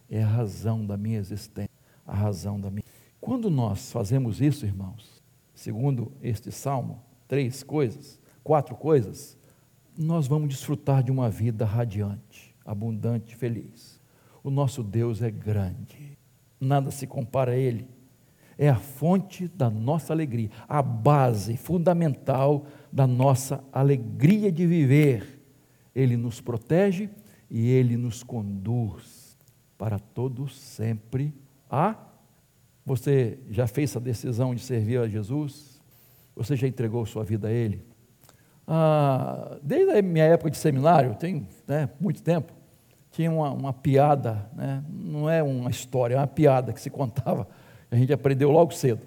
é 0.10 0.22
a 0.22 0.28
razão 0.28 0.86
da 0.86 0.98
minha 0.98 1.18
existência 1.18 1.74
a 2.06 2.14
razão 2.14 2.60
da 2.60 2.70
minha. 2.70 2.84
Quando 3.22 3.50
nós 3.50 3.90
fazemos 3.90 4.42
isso, 4.42 4.66
irmãos, 4.66 5.24
segundo 5.54 6.12
este 6.22 6.52
salmo, 6.52 7.02
três 7.26 7.64
coisas, 7.64 8.20
quatro 8.44 8.76
coisas, 8.76 9.38
nós 9.98 10.28
vamos 10.28 10.50
desfrutar 10.50 11.02
de 11.02 11.10
uma 11.10 11.30
vida 11.30 11.64
radiante, 11.64 12.54
abundante, 12.66 13.34
feliz. 13.34 14.02
O 14.44 14.50
nosso 14.50 14.84
Deus 14.84 15.22
é 15.22 15.32
grande, 15.32 16.18
nada 16.60 16.92
se 16.92 17.08
compara 17.08 17.54
a 17.54 17.58
Ele. 17.58 17.88
É 18.58 18.68
a 18.68 18.76
fonte 18.76 19.48
da 19.48 19.70
nossa 19.70 20.12
alegria, 20.12 20.50
a 20.68 20.82
base 20.82 21.56
fundamental 21.56 22.66
da 22.92 23.08
nossa 23.08 23.64
alegria 23.72 24.52
de 24.52 24.68
viver. 24.68 25.35
Ele 25.96 26.18
nos 26.18 26.42
protege 26.42 27.10
e 27.50 27.72
Ele 27.72 27.96
nos 27.96 28.22
conduz 28.22 29.38
para 29.78 29.98
todo 29.98 30.48
sempre 30.48 31.34
ah, 31.70 31.96
você 32.86 33.40
já 33.50 33.68
fez 33.68 33.90
essa 33.90 34.00
decisão 34.00 34.54
de 34.54 34.62
servir 34.62 35.00
a 35.00 35.08
Jesus? 35.08 35.82
Você 36.36 36.56
já 36.56 36.68
entregou 36.68 37.06
sua 37.06 37.24
vida 37.24 37.48
a 37.48 37.52
Ele? 37.52 37.82
Ah, 38.68 39.58
desde 39.62 39.92
a 39.92 40.02
minha 40.02 40.26
época 40.26 40.52
de 40.52 40.58
seminário, 40.58 41.16
tem 41.16 41.48
né, 41.68 41.90
muito 42.00 42.22
tempo, 42.22 42.54
tinha 43.12 43.32
uma, 43.32 43.52
uma 43.52 43.74
piada, 43.74 44.50
né, 44.56 44.84
não 44.90 45.30
é 45.30 45.42
uma 45.42 45.70
história, 45.70 46.16
é 46.16 46.18
uma 46.18 46.28
piada 46.28 46.74
que 46.74 46.82
se 46.82 46.90
contava, 46.90 47.48
a 47.90 47.96
gente 47.96 48.14
aprendeu 48.14 48.52
logo 48.52 48.72
cedo. 48.72 49.02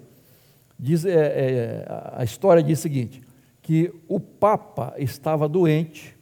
Diz, 0.77 1.05
é, 1.05 1.13
é, 1.13 1.85
a 2.13 2.23
história 2.23 2.63
diz 2.63 2.79
o 2.79 2.81
seguinte: 2.81 3.21
que 3.61 3.93
o 4.07 4.19
Papa 4.19 4.93
estava 4.97 5.49
doente 5.49 6.17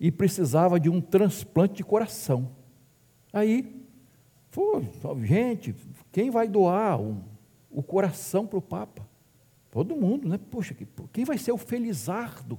e 0.00 0.10
precisava 0.10 0.80
de 0.80 0.88
um 0.88 1.00
transplante 1.00 1.74
de 1.74 1.84
coração. 1.84 2.50
Aí 3.32 3.80
Pô, 4.50 4.82
gente, 5.22 5.74
quem 6.10 6.28
vai 6.28 6.48
doar 6.48 7.00
um, 7.00 7.22
o 7.70 7.82
coração 7.82 8.46
para 8.46 8.58
o 8.58 8.62
Papa? 8.62 9.06
Todo 9.70 9.94
mundo, 9.94 10.28
né? 10.28 10.40
Poxa, 10.50 10.76
quem 11.12 11.24
vai 11.24 11.38
ser 11.38 11.52
o 11.52 11.56
felizardo 11.56 12.58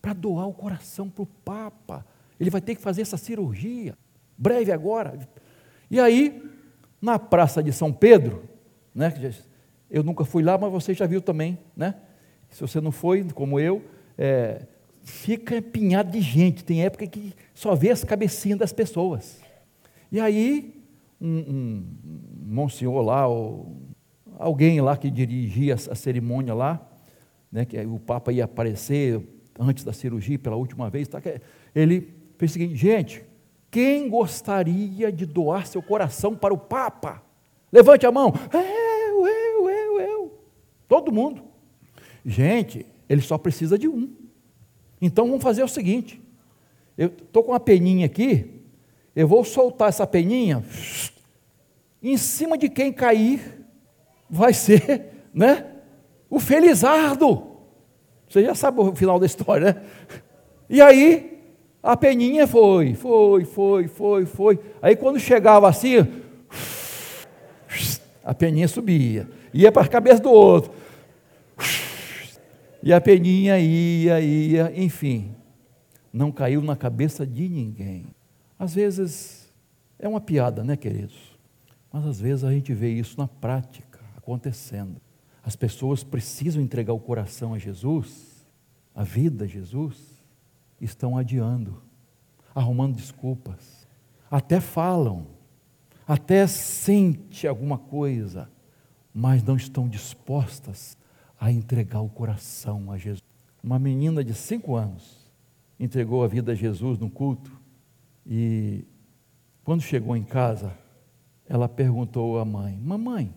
para 0.00 0.14
doar 0.14 0.48
o 0.48 0.54
coração 0.54 1.10
para 1.10 1.22
o 1.22 1.26
Papa? 1.26 2.06
Ele 2.40 2.48
vai 2.48 2.62
ter 2.62 2.74
que 2.74 2.80
fazer 2.80 3.02
essa 3.02 3.18
cirurgia, 3.18 3.96
breve 4.36 4.72
agora. 4.72 5.28
E 5.90 6.00
aí, 6.00 6.42
na 7.02 7.18
Praça 7.18 7.62
de 7.62 7.72
São 7.72 7.92
Pedro, 7.92 8.48
né? 8.94 9.12
Eu 9.90 10.02
nunca 10.02 10.24
fui 10.24 10.42
lá, 10.42 10.56
mas 10.56 10.72
você 10.72 10.94
já 10.94 11.06
viu 11.06 11.20
também, 11.20 11.58
né? 11.76 11.96
Se 12.48 12.62
você 12.62 12.80
não 12.80 12.90
foi, 12.90 13.22
como 13.24 13.60
eu, 13.60 13.84
é, 14.16 14.66
fica 15.06 15.58
empinhado 15.58 16.10
de 16.10 16.20
gente. 16.20 16.64
Tem 16.64 16.84
época 16.84 17.06
que 17.06 17.32
só 17.54 17.74
vê 17.74 17.90
as 17.90 18.02
cabecinhas 18.02 18.58
das 18.58 18.72
pessoas. 18.72 19.40
E 20.10 20.20
aí 20.20 20.82
um, 21.20 21.38
um 21.38 21.84
monsenhor 22.44 23.02
lá, 23.02 23.26
ou 23.26 23.76
alguém 24.38 24.80
lá 24.80 24.96
que 24.96 25.10
dirigia 25.10 25.74
a 25.74 25.94
cerimônia 25.94 26.52
lá, 26.52 26.86
né, 27.50 27.64
que 27.64 27.78
o 27.78 27.98
Papa 28.00 28.32
ia 28.32 28.44
aparecer 28.44 29.22
antes 29.58 29.84
da 29.84 29.92
cirurgia 29.92 30.38
pela 30.38 30.56
última 30.56 30.90
vez, 30.90 31.08
tá, 31.08 31.22
ele 31.74 32.12
fez 32.36 32.50
o 32.50 32.54
seguinte, 32.54 32.74
gente, 32.74 33.24
quem 33.70 34.10
gostaria 34.10 35.10
de 35.12 35.24
doar 35.24 35.66
seu 35.66 35.80
coração 35.80 36.34
para 36.34 36.52
o 36.52 36.58
Papa? 36.58 37.22
Levante 37.72 38.06
a 38.06 38.12
mão. 38.12 38.32
Eu, 38.52 39.26
eu, 39.26 39.70
eu, 39.70 40.00
eu. 40.00 40.40
Todo 40.88 41.12
mundo. 41.12 41.42
Gente, 42.24 42.84
ele 43.08 43.20
só 43.20 43.38
precisa 43.38 43.78
de 43.78 43.88
um. 43.88 44.25
Então 45.00 45.26
vamos 45.26 45.42
fazer 45.42 45.62
o 45.62 45.68
seguinte: 45.68 46.20
eu 46.96 47.08
estou 47.08 47.42
com 47.42 47.52
uma 47.52 47.60
peninha 47.60 48.06
aqui, 48.06 48.62
eu 49.14 49.26
vou 49.28 49.44
soltar 49.44 49.88
essa 49.88 50.06
peninha, 50.06 50.64
em 52.02 52.16
cima 52.16 52.56
de 52.56 52.68
quem 52.68 52.92
cair, 52.92 53.40
vai 54.28 54.52
ser, 54.52 55.06
né? 55.32 55.66
O 56.28 56.40
felizardo. 56.40 57.56
Você 58.28 58.42
já 58.42 58.54
sabe 58.54 58.80
o 58.80 58.94
final 58.94 59.18
da 59.18 59.26
história, 59.26 59.72
né? 59.72 59.82
E 60.68 60.82
aí, 60.82 61.40
a 61.82 61.96
peninha 61.96 62.48
foi, 62.48 62.94
foi, 62.94 63.44
foi, 63.44 63.86
foi, 63.86 64.26
foi. 64.26 64.58
Aí 64.82 64.96
quando 64.96 65.20
chegava 65.20 65.68
assim, 65.68 66.04
a 68.24 68.34
peninha 68.34 68.66
subia, 68.66 69.28
ia 69.54 69.70
para 69.70 69.82
a 69.82 69.88
cabeça 69.88 70.20
do 70.20 70.32
outro. 70.32 70.72
E 72.86 72.92
a 72.92 73.00
peninha 73.00 73.58
ia, 73.58 74.20
ia, 74.20 74.72
enfim. 74.80 75.34
Não 76.12 76.30
caiu 76.30 76.62
na 76.62 76.76
cabeça 76.76 77.26
de 77.26 77.48
ninguém. 77.48 78.06
Às 78.56 78.76
vezes 78.76 79.52
é 79.98 80.06
uma 80.06 80.20
piada, 80.20 80.62
né, 80.62 80.76
queridos? 80.76 81.36
Mas 81.92 82.06
às 82.06 82.20
vezes 82.20 82.44
a 82.44 82.52
gente 82.52 82.72
vê 82.72 82.92
isso 82.92 83.18
na 83.18 83.26
prática 83.26 83.98
acontecendo. 84.16 85.00
As 85.42 85.56
pessoas 85.56 86.04
precisam 86.04 86.62
entregar 86.62 86.92
o 86.92 87.00
coração 87.00 87.54
a 87.54 87.58
Jesus, 87.58 88.46
a 88.94 89.02
vida 89.02 89.46
a 89.46 89.48
Jesus, 89.48 89.96
estão 90.80 91.18
adiando, 91.18 91.82
arrumando 92.54 92.94
desculpas, 92.94 93.84
até 94.30 94.60
falam, 94.60 95.26
até 96.06 96.46
sente 96.46 97.48
alguma 97.48 97.78
coisa, 97.78 98.48
mas 99.12 99.42
não 99.42 99.56
estão 99.56 99.88
dispostas 99.88 100.96
a 101.38 101.52
entregar 101.52 102.00
o 102.00 102.08
coração 102.08 102.90
a 102.90 102.98
Jesus. 102.98 103.22
Uma 103.62 103.78
menina 103.78 104.22
de 104.24 104.34
cinco 104.34 104.76
anos 104.76 105.30
entregou 105.78 106.24
a 106.24 106.28
vida 106.28 106.52
a 106.52 106.54
Jesus 106.54 106.98
no 106.98 107.10
culto 107.10 107.52
e 108.26 108.84
quando 109.64 109.82
chegou 109.82 110.16
em 110.16 110.22
casa, 110.22 110.72
ela 111.48 111.68
perguntou 111.68 112.38
à 112.38 112.44
mãe: 112.44 112.78
Mamãe, 112.78 113.34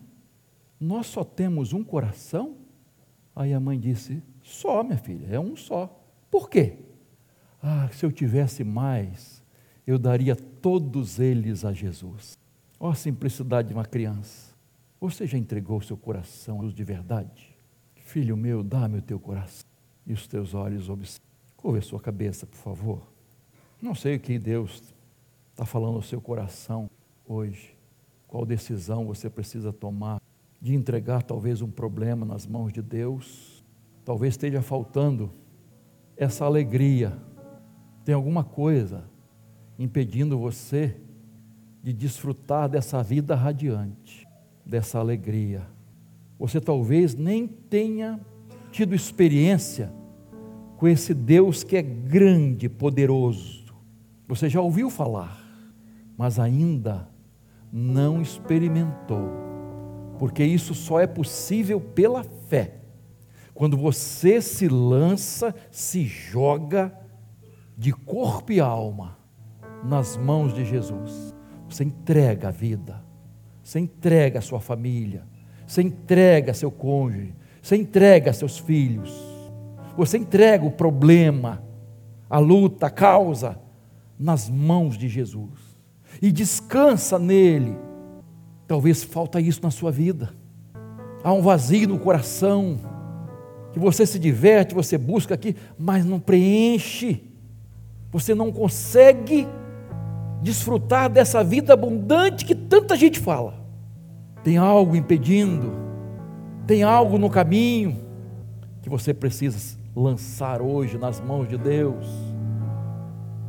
nós 0.80 1.08
só 1.08 1.24
temos 1.24 1.74
um 1.74 1.84
coração? 1.84 2.56
Aí 3.36 3.54
a 3.54 3.60
mãe 3.60 3.80
disse: 3.80 4.22
Só, 4.44 4.84
minha 4.84 4.98
filha, 4.98 5.28
é 5.28 5.40
um 5.40 5.56
só. 5.56 5.88
Por 6.30 6.50
quê? 6.50 6.78
Ah, 7.62 7.90
se 7.92 8.06
eu 8.06 8.12
tivesse 8.12 8.64
mais, 8.64 9.44
eu 9.86 9.98
daria 9.98 10.36
todos 10.36 11.20
eles 11.20 11.66
a 11.66 11.74
Jesus. 11.74 12.38
Olha 12.80 12.94
a 12.94 12.96
simplicidade 12.96 13.70
de 13.70 13.74
uma 13.74 13.86
criança. 13.86 14.56
Você 15.02 15.26
já 15.26 15.38
entregou 15.38 15.82
seu 15.82 15.98
coração 15.98 16.68
de 16.68 16.84
verdade? 16.84 17.56
Filho 18.10 18.36
meu, 18.36 18.64
dá-me 18.64 18.98
o 18.98 19.02
teu 19.04 19.20
coração 19.20 19.68
e 20.04 20.14
os 20.14 20.26
teus 20.26 20.56
olhos 20.56 20.90
observam. 20.90 21.30
Curva 21.56 21.78
a 21.78 21.82
sua 21.84 22.00
cabeça, 22.00 22.48
por 22.48 22.58
favor. 22.58 23.04
Não 23.80 23.94
sei 23.94 24.16
o 24.16 24.20
que 24.20 24.40
Deus 24.40 24.82
está 25.52 25.64
falando 25.64 25.98
no 25.98 26.02
seu 26.02 26.20
coração 26.20 26.90
hoje. 27.24 27.78
Qual 28.28 28.48
decisão 28.48 29.06
você 29.06 29.30
precisa 29.30 29.72
tomar 29.72 30.20
de 30.60 30.74
entregar 30.74 31.22
talvez 31.22 31.62
um 31.62 31.70
problema 31.70 32.26
nas 32.26 32.48
mãos 32.48 32.74
de 32.74 32.82
Deus? 32.82 33.64
Talvez 34.04 34.34
esteja 34.34 34.64
faltando 34.64 35.32
essa 36.18 36.46
alegria. 36.46 37.16
Tem 38.04 38.16
alguma 38.16 38.44
coisa 38.44 39.04
impedindo 39.78 40.36
você 40.40 40.98
de 41.84 41.94
desfrutar 41.94 42.68
dessa 42.68 43.04
vida 43.04 43.36
radiante, 43.36 44.28
dessa 44.66 44.98
alegria. 44.98 45.62
Você 46.40 46.62
talvez 46.62 47.14
nem 47.14 47.46
tenha 47.46 48.20
tido 48.72 48.96
experiência 48.96 49.94
com 50.78 50.88
esse 50.88 51.14
Deus 51.14 51.62
que 51.64 51.76
é 51.76 51.82
grande, 51.82 52.70
poderoso. 52.70 53.76
Você 54.26 54.48
já 54.48 54.62
ouviu 54.62 54.90
falar, 54.90 55.44
mas 56.18 56.40
ainda 56.40 57.10
não 57.72 58.22
experimentou, 58.22 59.30
porque 60.18 60.44
isso 60.44 60.74
só 60.74 61.02
é 61.02 61.06
possível 61.06 61.82
pela 61.82 62.24
fé. 62.24 62.76
Quando 63.54 63.76
você 63.76 64.42
se 64.42 64.70
lança, 64.70 65.54
se 65.70 66.06
joga 66.06 66.98
de 67.78 67.92
corpo 67.92 68.54
e 68.54 68.62
alma 68.62 69.18
nas 69.84 70.16
mãos 70.16 70.54
de 70.54 70.64
Jesus. 70.64 71.36
Você 71.68 71.84
entrega 71.84 72.48
a 72.48 72.52
vida, 72.52 73.04
você 73.62 73.80
entrega 73.80 74.40
a 74.40 74.42
sua 74.42 74.62
família, 74.62 75.28
você 75.70 75.84
entrega 75.84 76.52
seu 76.52 76.72
cônjuge, 76.72 77.32
você 77.62 77.76
entrega 77.76 78.34
seus 78.34 78.58
filhos, 78.58 79.14
você 79.96 80.18
entrega 80.18 80.66
o 80.66 80.72
problema, 80.72 81.62
a 82.28 82.40
luta, 82.40 82.88
a 82.88 82.90
causa 82.90 83.56
nas 84.18 84.50
mãos 84.50 84.98
de 84.98 85.08
Jesus 85.08 85.78
e 86.20 86.32
descansa 86.32 87.20
nele. 87.20 87.78
Talvez 88.68 89.04
falta 89.04 89.40
isso 89.40 89.62
na 89.62 89.70
sua 89.70 89.92
vida. 89.92 90.34
Há 91.24 91.32
um 91.34 91.42
vazio 91.44 91.88
no 91.88 92.00
coração 92.00 92.80
que 93.72 93.78
você 93.78 94.08
se 94.08 94.18
diverte, 94.18 94.74
você 94.74 94.98
busca 94.98 95.36
aqui, 95.36 95.56
mas 95.78 96.04
não 96.04 96.20
preenche. 96.20 97.32
Você 98.12 98.34
não 98.34 98.52
consegue 98.52 99.48
desfrutar 100.42 101.12
dessa 101.12 101.44
vida 101.44 101.74
abundante 101.74 102.44
que 102.44 102.56
tanta 102.56 102.96
gente 102.96 103.20
fala. 103.20 103.59
Tem 104.44 104.58
algo 104.58 104.96
impedindo, 104.96 105.72
tem 106.66 106.84
algo 106.84 107.18
no 107.18 107.30
caminho 107.30 107.98
que 108.82 108.90
você 108.90 109.14
precisa 109.14 109.78
lançar 109.96 110.62
hoje 110.62 110.98
nas 110.98 111.20
mãos 111.20 111.48
de 111.48 111.58
Deus. 111.58 112.08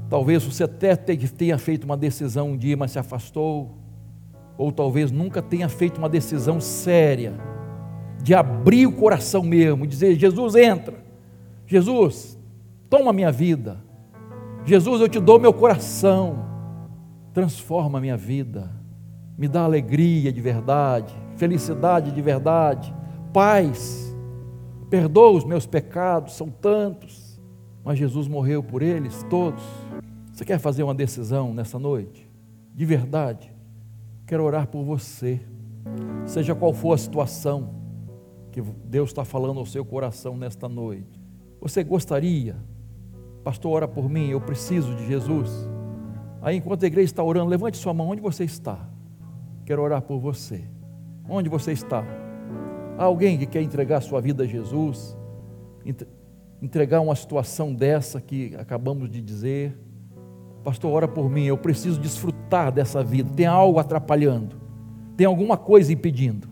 Talvez 0.08 0.42
você 0.42 0.64
até 0.64 0.96
tenha 0.96 1.56
feito 1.56 1.84
uma 1.84 1.96
decisão 1.96 2.50
um 2.50 2.56
dia, 2.56 2.76
mas 2.76 2.90
se 2.90 2.98
afastou, 2.98 3.78
ou 4.58 4.72
talvez 4.72 5.10
nunca 5.10 5.40
tenha 5.40 5.68
feito 5.68 5.98
uma 5.98 6.08
decisão 6.08 6.60
séria 6.60 7.34
de 8.22 8.34
abrir 8.34 8.86
o 8.86 8.92
coração 8.92 9.42
mesmo, 9.42 9.86
dizer: 9.86 10.18
Jesus, 10.18 10.54
entra, 10.56 11.02
Jesus, 11.66 12.38
toma 12.88 13.12
minha 13.12 13.30
vida, 13.30 13.82
Jesus, 14.64 15.00
eu 15.00 15.08
te 15.08 15.20
dou 15.20 15.38
meu 15.38 15.52
coração, 15.52 16.44
transforma 17.32 18.00
minha 18.00 18.16
vida, 18.16 18.70
me 19.40 19.48
dá 19.48 19.62
alegria 19.62 20.30
de 20.30 20.38
verdade, 20.38 21.14
felicidade 21.36 22.12
de 22.12 22.20
verdade, 22.20 22.94
paz, 23.32 24.14
perdoa 24.90 25.30
os 25.30 25.46
meus 25.46 25.64
pecados, 25.64 26.34
são 26.34 26.50
tantos, 26.50 27.40
mas 27.82 27.98
Jesus 27.98 28.28
morreu 28.28 28.62
por 28.62 28.82
eles 28.82 29.24
todos. 29.30 29.62
Você 30.30 30.44
quer 30.44 30.58
fazer 30.58 30.82
uma 30.82 30.94
decisão 30.94 31.54
nessa 31.54 31.78
noite? 31.78 32.30
De 32.74 32.84
verdade? 32.84 33.50
Quero 34.26 34.44
orar 34.44 34.66
por 34.66 34.84
você, 34.84 35.40
seja 36.26 36.54
qual 36.54 36.74
for 36.74 36.92
a 36.92 36.98
situação 36.98 37.76
que 38.52 38.60
Deus 38.60 39.08
está 39.08 39.24
falando 39.24 39.58
ao 39.58 39.64
seu 39.64 39.86
coração 39.86 40.36
nesta 40.36 40.68
noite. 40.68 41.18
Você 41.62 41.82
gostaria, 41.82 42.56
pastor, 43.42 43.72
ora 43.72 43.88
por 43.88 44.06
mim, 44.06 44.28
eu 44.28 44.40
preciso 44.42 44.94
de 44.96 45.06
Jesus. 45.06 45.50
Aí, 46.42 46.58
enquanto 46.58 46.82
a 46.82 46.86
igreja 46.86 47.06
está 47.06 47.24
orando, 47.24 47.48
levante 47.48 47.78
sua 47.78 47.94
mão 47.94 48.10
onde 48.10 48.20
você 48.20 48.44
está. 48.44 48.89
Quero 49.70 49.82
orar 49.82 50.02
por 50.02 50.18
você. 50.18 50.64
Onde 51.28 51.48
você 51.48 51.70
está? 51.70 52.04
Há 52.98 53.04
alguém 53.04 53.38
que 53.38 53.46
quer 53.46 53.62
entregar 53.62 54.00
sua 54.00 54.20
vida 54.20 54.42
a 54.42 54.46
Jesus? 54.46 55.16
Entregar 56.60 57.00
uma 57.00 57.14
situação 57.14 57.72
dessa 57.72 58.20
que 58.20 58.52
acabamos 58.56 59.08
de 59.08 59.22
dizer? 59.22 59.78
Pastor, 60.64 60.90
ora 60.90 61.06
por 61.06 61.30
mim, 61.30 61.44
eu 61.44 61.56
preciso 61.56 62.00
desfrutar 62.00 62.72
dessa 62.72 63.04
vida. 63.04 63.30
Tem 63.36 63.46
algo 63.46 63.78
atrapalhando, 63.78 64.56
tem 65.16 65.24
alguma 65.24 65.56
coisa 65.56 65.92
impedindo. 65.92 66.48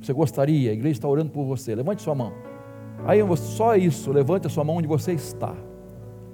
Você 0.00 0.14
gostaria? 0.14 0.70
A 0.70 0.72
igreja 0.72 0.92
está 0.92 1.06
orando 1.06 1.30
por 1.30 1.44
você. 1.44 1.74
Levante 1.74 2.00
sua 2.00 2.14
mão. 2.14 2.32
Aí 3.04 3.20
só 3.36 3.76
isso, 3.76 4.10
levante 4.10 4.46
a 4.46 4.50
sua 4.50 4.64
mão 4.64 4.76
onde 4.76 4.88
você 4.88 5.12
está. 5.12 5.54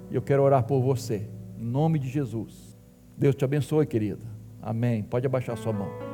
E 0.09 0.15
eu 0.15 0.21
quero 0.21 0.43
orar 0.43 0.63
por 0.63 0.79
você, 0.79 1.27
em 1.57 1.65
nome 1.65 1.99
de 1.99 2.07
Jesus. 2.07 2.77
Deus 3.17 3.35
te 3.35 3.43
abençoe, 3.43 3.85
querida. 3.85 4.33
Amém. 4.61 5.03
Pode 5.03 5.27
abaixar 5.27 5.57
sua 5.57 5.73
mão. 5.73 6.04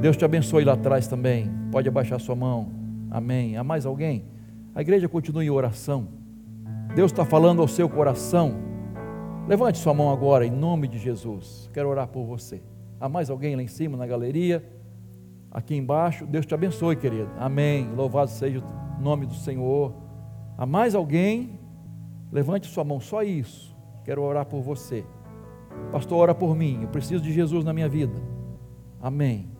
Deus 0.00 0.16
te 0.16 0.24
abençoe 0.24 0.64
lá 0.64 0.74
atrás 0.74 1.08
também. 1.08 1.50
Pode 1.70 1.88
abaixar 1.88 2.20
sua 2.20 2.36
mão. 2.36 2.70
Amém. 3.10 3.56
Há 3.56 3.64
mais 3.64 3.86
alguém? 3.86 4.24
A 4.74 4.80
igreja 4.80 5.08
continua 5.08 5.44
em 5.44 5.50
oração. 5.50 6.08
Deus 6.94 7.10
está 7.10 7.24
falando 7.24 7.60
ao 7.62 7.68
seu 7.68 7.88
coração. 7.88 8.54
Levante 9.48 9.78
sua 9.78 9.94
mão 9.94 10.10
agora, 10.10 10.44
em 10.46 10.50
nome 10.50 10.88
de 10.88 10.98
Jesus. 10.98 11.70
Quero 11.72 11.88
orar 11.88 12.08
por 12.08 12.24
você. 12.24 12.62
Há 13.00 13.08
mais 13.08 13.30
alguém 13.30 13.54
lá 13.54 13.62
em 13.62 13.68
cima, 13.68 13.96
na 13.96 14.06
galeria? 14.06 14.64
Aqui 15.50 15.74
embaixo. 15.74 16.26
Deus 16.26 16.44
te 16.44 16.54
abençoe, 16.54 16.96
querido. 16.96 17.30
Amém. 17.38 17.88
Louvado 17.94 18.30
seja 18.30 18.60
o 18.60 19.02
nome 19.02 19.26
do 19.26 19.34
Senhor. 19.34 19.94
Há 20.58 20.66
mais 20.66 20.94
alguém? 20.94 21.58
Levante 22.32 22.66
sua 22.66 22.84
mão, 22.84 23.00
só 23.00 23.22
isso. 23.22 23.76
Quero 24.04 24.22
orar 24.22 24.46
por 24.46 24.60
você. 24.60 25.04
Pastor, 25.92 26.18
ora 26.18 26.34
por 26.34 26.56
mim, 26.56 26.80
eu 26.82 26.88
preciso 26.88 27.22
de 27.22 27.32
Jesus 27.32 27.64
na 27.64 27.72
minha 27.72 27.88
vida. 27.88 28.14
Amém. 29.00 29.55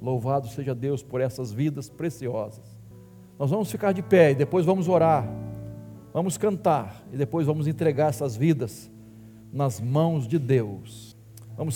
Louvado 0.00 0.48
seja 0.48 0.74
Deus 0.74 1.02
por 1.02 1.20
essas 1.20 1.52
vidas 1.52 1.88
preciosas. 1.88 2.78
Nós 3.38 3.50
vamos 3.50 3.70
ficar 3.70 3.92
de 3.92 4.02
pé 4.02 4.32
e 4.32 4.34
depois 4.34 4.66
vamos 4.66 4.88
orar, 4.88 5.28
vamos 6.12 6.36
cantar 6.36 7.02
e 7.12 7.16
depois 7.16 7.46
vamos 7.46 7.66
entregar 7.66 8.08
essas 8.08 8.36
vidas 8.36 8.90
nas 9.52 9.80
mãos 9.80 10.26
de 10.26 10.38
Deus. 10.38 11.09